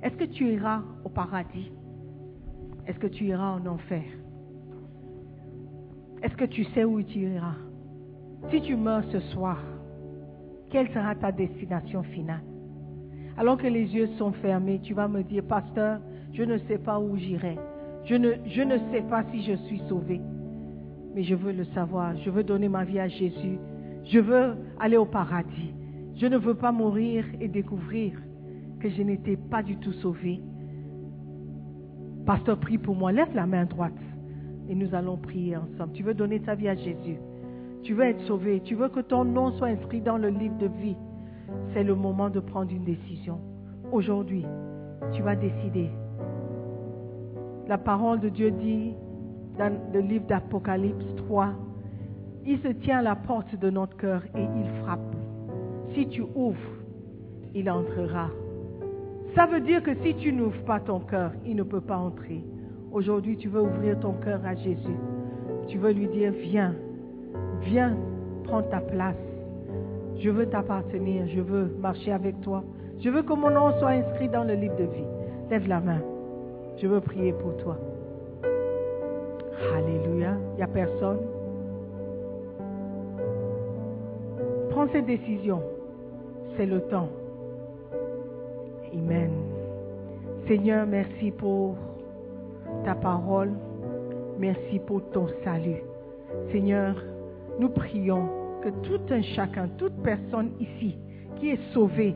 Est-ce 0.03 0.15
que 0.15 0.25
tu 0.25 0.51
iras 0.51 0.81
au 1.05 1.09
paradis? 1.09 1.71
Est-ce 2.87 2.99
que 2.99 3.07
tu 3.07 3.25
iras 3.25 3.57
en 3.57 3.65
enfer? 3.65 4.03
Est-ce 6.23 6.35
que 6.35 6.45
tu 6.45 6.63
sais 6.65 6.83
où 6.83 7.01
tu 7.03 7.19
iras? 7.19 7.55
Si 8.49 8.61
tu 8.61 8.75
meurs 8.75 9.03
ce 9.11 9.19
soir, 9.19 9.59
quelle 10.69 10.89
sera 10.89 11.15
ta 11.15 11.31
destination 11.31 12.03
finale? 12.03 12.43
Alors 13.37 13.57
que 13.57 13.67
les 13.67 13.85
yeux 13.95 14.07
sont 14.17 14.31
fermés, 14.33 14.79
tu 14.81 14.93
vas 14.93 15.07
me 15.07 15.23
dire, 15.23 15.43
pasteur, 15.43 15.99
je 16.33 16.43
ne 16.43 16.57
sais 16.59 16.77
pas 16.77 16.99
où 16.99 17.15
j'irai. 17.17 17.57
Je 18.05 18.15
ne, 18.15 18.33
je 18.45 18.61
ne 18.61 18.77
sais 18.91 19.01
pas 19.09 19.23
si 19.31 19.43
je 19.43 19.53
suis 19.67 19.81
sauvé. 19.87 20.19
Mais 21.13 21.23
je 21.23 21.35
veux 21.35 21.51
le 21.51 21.65
savoir. 21.65 22.15
Je 22.17 22.29
veux 22.29 22.43
donner 22.43 22.69
ma 22.69 22.83
vie 22.83 22.99
à 22.99 23.07
Jésus. 23.07 23.59
Je 24.05 24.19
veux 24.19 24.55
aller 24.79 24.97
au 24.97 25.05
paradis. 25.05 25.73
Je 26.15 26.25
ne 26.25 26.37
veux 26.37 26.55
pas 26.55 26.71
mourir 26.71 27.25
et 27.39 27.47
découvrir 27.47 28.13
que 28.79 28.89
je 28.89 29.01
n'étais 29.01 29.35
pas 29.35 29.61
du 29.61 29.77
tout 29.77 29.93
sauvé. 29.93 30.41
Pasteur, 32.25 32.59
prie 32.59 32.77
pour 32.77 32.95
moi. 32.95 33.11
Lève 33.11 33.33
la 33.35 33.45
main 33.45 33.65
droite 33.65 33.93
et 34.69 34.75
nous 34.75 34.93
allons 34.95 35.17
prier 35.17 35.57
ensemble. 35.57 35.93
Tu 35.93 36.03
veux 36.03 36.13
donner 36.13 36.39
ta 36.39 36.55
vie 36.55 36.69
à 36.69 36.75
Jésus? 36.75 37.17
Tu 37.83 37.93
veux 37.93 38.05
être 38.05 38.21
sauvé. 38.21 38.61
Tu 38.61 38.75
veux 38.75 38.89
que 38.89 38.99
ton 38.99 39.23
nom 39.23 39.51
soit 39.51 39.67
inscrit 39.67 40.01
dans 40.01 40.17
le 40.17 40.29
livre 40.29 40.57
de 40.57 40.67
vie. 40.67 40.97
C'est 41.73 41.83
le 41.83 41.95
moment 41.95 42.29
de 42.29 42.39
prendre 42.39 42.71
une 42.71 42.83
décision. 42.83 43.39
Aujourd'hui, 43.91 44.45
tu 45.13 45.21
vas 45.21 45.35
décider. 45.35 45.89
La 47.67 47.77
parole 47.77 48.19
de 48.19 48.29
Dieu 48.29 48.51
dit 48.51 48.93
dans 49.57 49.73
le 49.93 49.99
livre 49.99 50.25
d'Apocalypse 50.27 51.15
3, 51.17 51.53
il 52.45 52.59
se 52.59 52.69
tient 52.69 52.99
à 52.99 53.01
la 53.01 53.15
porte 53.15 53.55
de 53.55 53.69
notre 53.69 53.97
cœur 53.97 54.23
et 54.35 54.43
il 54.43 54.83
frappe. 54.83 55.15
Si 55.93 56.07
tu 56.07 56.23
ouvres, 56.35 56.57
il 57.53 57.69
entrera. 57.69 58.29
Ça 59.35 59.45
veut 59.45 59.59
dire 59.59 59.83
que 59.83 59.95
si 60.03 60.15
tu 60.15 60.31
n'ouvres 60.31 60.63
pas 60.63 60.79
ton 60.79 60.99
cœur, 60.99 61.31
il 61.45 61.55
ne 61.55 61.63
peut 61.63 61.81
pas 61.81 61.97
entrer. 61.97 62.43
Aujourd'hui, 62.91 63.37
tu 63.37 63.49
veux 63.49 63.61
ouvrir 63.61 63.99
ton 63.99 64.13
cœur 64.13 64.41
à 64.45 64.55
Jésus. 64.55 64.97
Tu 65.67 65.77
veux 65.77 65.91
lui 65.91 66.07
dire, 66.07 66.31
viens, 66.31 66.75
viens, 67.63 67.95
prends 68.43 68.63
ta 68.63 68.79
place. 68.79 69.15
Je 70.19 70.29
veux 70.29 70.47
t'appartenir, 70.47 71.27
je 71.27 71.41
veux 71.41 71.65
marcher 71.79 72.11
avec 72.11 72.39
toi. 72.41 72.63
Je 72.99 73.09
veux 73.09 73.21
que 73.21 73.33
mon 73.33 73.51
nom 73.51 73.77
soit 73.79 73.89
inscrit 73.89 74.29
dans 74.29 74.43
le 74.43 74.55
livre 74.55 74.75
de 74.77 74.85
vie. 74.85 75.05
Lève 75.49 75.67
la 75.67 75.79
main. 75.79 76.01
Je 76.77 76.87
veux 76.87 77.01
prier 77.01 77.33
pour 77.33 77.55
toi. 77.57 77.77
Alléluia. 79.75 80.33
Il 80.53 80.57
n'y 80.57 80.63
a 80.63 80.67
personne. 80.67 81.19
Prends 84.71 84.87
cette 84.91 85.05
décision. 85.05 85.61
C'est 86.55 86.65
le 86.65 86.81
temps. 86.81 87.09
Amen. 88.93 89.31
Seigneur, 90.47 90.87
merci 90.87 91.31
pour 91.31 91.75
ta 92.83 92.95
parole. 92.95 93.51
Merci 94.39 94.79
pour 94.79 95.01
ton 95.11 95.27
salut. 95.43 95.83
Seigneur, 96.51 96.95
nous 97.59 97.69
prions 97.69 98.29
que 98.61 98.69
tout 98.87 99.01
un 99.09 99.21
chacun, 99.21 99.69
toute 99.77 100.01
personne 100.03 100.51
ici 100.59 100.97
qui 101.37 101.51
est 101.51 101.73
sauvée, 101.73 102.15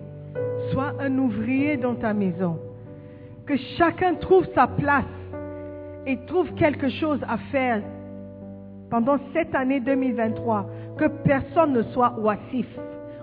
soit 0.72 0.94
un 1.00 1.18
ouvrier 1.18 1.78
dans 1.78 1.96
ta 1.96 2.14
maison. 2.14 2.58
Que 3.46 3.56
chacun 3.78 4.16
trouve 4.16 4.46
sa 4.56 4.68
place 4.68 5.06
et 6.06 6.18
trouve 6.26 6.54
quelque 6.56 6.90
chose 6.90 7.20
à 7.28 7.38
faire 7.52 7.82
pendant 8.90 9.18
cette 9.34 9.54
année 9.56 9.80
2023. 9.80 10.66
Que 10.98 11.06
personne 11.24 11.74
ne 11.74 11.84
soit 11.84 12.14
oisif, 12.20 12.68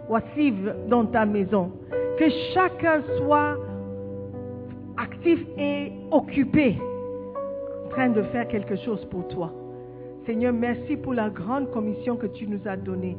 oisif 0.09 0.55
dans 0.89 1.07
ta 1.07 1.25
maison. 1.25 1.73
Que 2.19 2.29
chacun 2.53 3.03
soit 3.19 3.57
actif 4.97 5.39
et 5.57 5.93
occupé 6.11 6.77
en 7.87 7.89
train 7.91 8.09
de 8.09 8.23
faire 8.23 8.49
quelque 8.49 8.77
chose 8.77 9.05
pour 9.07 9.27
toi. 9.29 9.53
Seigneur, 10.29 10.53
merci 10.53 10.99
pour 10.99 11.15
la 11.15 11.31
grande 11.31 11.71
commission 11.71 12.17
que 12.17 12.27
tu 12.27 12.47
nous 12.47 12.61
as 12.67 12.77
donnée. 12.77 13.17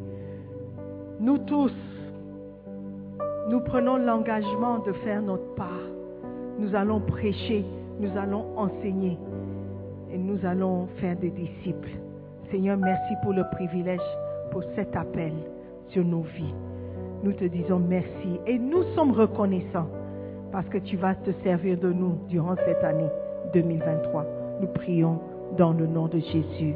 Nous 1.20 1.40
tous, 1.40 1.74
nous 3.50 3.62
prenons 3.62 3.98
l'engagement 3.98 4.78
de 4.86 4.92
faire 4.92 5.20
notre 5.24 5.56
part. 5.56 5.90
Nous 6.60 6.76
allons 6.76 7.00
prêcher, 7.00 7.66
nous 8.00 8.16
allons 8.16 8.56
enseigner 8.56 9.18
et 10.14 10.20
nous 10.20 10.38
allons 10.46 10.86
faire 11.02 11.18
des 11.18 11.32
disciples. 11.32 11.90
Seigneur, 12.52 12.78
merci 12.78 13.16
pour 13.24 13.34
le 13.34 13.44
privilège, 13.54 14.08
pour 14.52 14.62
cet 14.76 14.96
appel 14.96 15.34
sur 15.88 16.06
nos 16.06 16.22
vies. 16.22 16.54
Nous 17.24 17.34
te 17.34 17.46
disons 17.46 17.80
merci 17.80 18.40
et 18.46 18.60
nous 18.60 18.84
sommes 18.94 19.14
reconnaissants 19.14 19.90
parce 20.52 20.70
que 20.70 20.78
tu 20.78 20.96
vas 20.96 21.16
te 21.16 21.32
servir 21.44 21.80
de 21.80 21.92
nous 21.92 22.20
durant 22.28 22.56
cette 22.68 22.84
année 22.84 23.10
2023. 23.56 24.26
Nous 24.62 24.68
prions 24.68 25.20
dans 25.58 25.74
le 25.74 25.88
nom 25.88 26.08
de 26.08 26.20
Jésus. 26.20 26.76